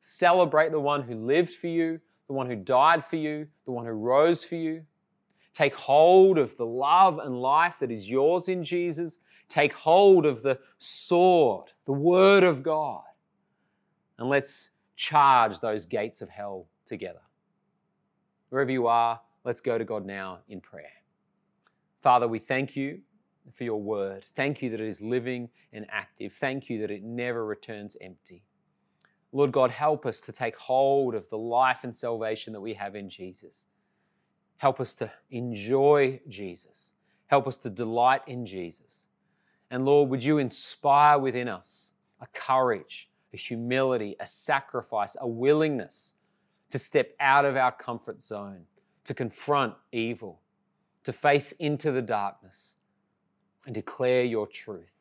Celebrate 0.00 0.72
the 0.72 0.80
one 0.80 1.02
who 1.02 1.14
lived 1.14 1.54
for 1.54 1.68
you, 1.68 2.00
the 2.26 2.32
one 2.32 2.46
who 2.46 2.56
died 2.56 3.04
for 3.04 3.16
you, 3.16 3.46
the 3.64 3.72
one 3.72 3.86
who 3.86 3.92
rose 3.92 4.44
for 4.44 4.56
you. 4.56 4.82
Take 5.54 5.74
hold 5.74 6.38
of 6.38 6.56
the 6.56 6.66
love 6.66 7.18
and 7.18 7.40
life 7.40 7.76
that 7.80 7.90
is 7.90 8.10
yours 8.10 8.48
in 8.48 8.62
Jesus. 8.62 9.20
Take 9.48 9.72
hold 9.72 10.26
of 10.26 10.42
the 10.42 10.58
sword, 10.78 11.72
the 11.86 11.92
Word 11.92 12.42
of 12.42 12.62
God. 12.62 13.02
And 14.18 14.28
let's 14.28 14.70
charge 14.96 15.60
those 15.60 15.86
gates 15.86 16.22
of 16.22 16.28
hell 16.28 16.66
together. 16.86 17.20
Wherever 18.48 18.70
you 18.70 18.86
are, 18.86 19.20
let's 19.44 19.60
go 19.60 19.78
to 19.78 19.84
God 19.84 20.06
now 20.06 20.38
in 20.48 20.60
prayer. 20.60 20.86
Father, 22.02 22.28
we 22.28 22.38
thank 22.38 22.76
you 22.76 23.00
for 23.54 23.64
your 23.64 23.80
word. 23.80 24.24
Thank 24.34 24.62
you 24.62 24.70
that 24.70 24.80
it 24.80 24.88
is 24.88 25.00
living 25.00 25.48
and 25.72 25.86
active. 25.90 26.32
Thank 26.40 26.68
you 26.68 26.80
that 26.80 26.90
it 26.90 27.02
never 27.02 27.44
returns 27.44 27.96
empty. 28.00 28.42
Lord 29.32 29.52
God, 29.52 29.70
help 29.70 30.06
us 30.06 30.20
to 30.22 30.32
take 30.32 30.56
hold 30.56 31.14
of 31.14 31.28
the 31.30 31.38
life 31.38 31.80
and 31.82 31.94
salvation 31.94 32.52
that 32.52 32.60
we 32.60 32.74
have 32.74 32.96
in 32.96 33.10
Jesus. 33.10 33.66
Help 34.56 34.80
us 34.80 34.94
to 34.94 35.10
enjoy 35.30 36.20
Jesus. 36.28 36.92
Help 37.26 37.46
us 37.46 37.56
to 37.58 37.70
delight 37.70 38.22
in 38.26 38.46
Jesus. 38.46 39.06
And 39.70 39.84
Lord, 39.84 40.10
would 40.10 40.22
you 40.22 40.38
inspire 40.38 41.18
within 41.18 41.48
us 41.48 41.92
a 42.20 42.26
courage, 42.28 43.08
a 43.32 43.36
humility, 43.36 44.16
a 44.20 44.26
sacrifice, 44.26 45.16
a 45.20 45.28
willingness 45.28 46.14
to 46.70 46.78
step 46.78 47.14
out 47.20 47.44
of 47.44 47.56
our 47.56 47.72
comfort 47.72 48.20
zone, 48.20 48.62
to 49.04 49.14
confront 49.14 49.74
evil, 49.92 50.40
to 51.04 51.12
face 51.12 51.52
into 51.52 51.92
the 51.92 52.02
darkness 52.02 52.76
and 53.66 53.74
declare 53.74 54.24
your 54.24 54.46
truth 54.46 54.92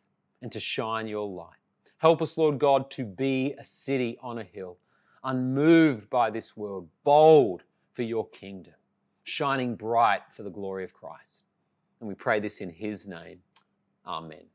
and 0.41 0.51
to 0.51 0.59
shine 0.59 1.07
your 1.07 1.27
light. 1.27 1.49
Help 1.97 2.21
us, 2.21 2.37
Lord 2.37 2.59
God, 2.59 2.91
to 2.91 3.03
be 3.03 3.55
a 3.57 3.63
city 3.63 4.17
on 4.21 4.39
a 4.39 4.43
hill, 4.43 4.77
unmoved 5.23 6.09
by 6.09 6.29
this 6.29 6.55
world, 6.57 6.87
bold 7.03 7.63
for 7.93 8.03
your 8.03 8.27
kingdom 8.29 8.73
shining 9.25 9.75
bright 9.75 10.21
for 10.29 10.43
the 10.43 10.49
glory 10.49 10.83
of 10.83 10.93
Christ. 10.93 11.43
And 11.99 12.07
we 12.07 12.15
pray 12.15 12.39
this 12.39 12.61
in 12.61 12.69
His 12.69 13.07
name. 13.07 13.39
Amen. 14.05 14.54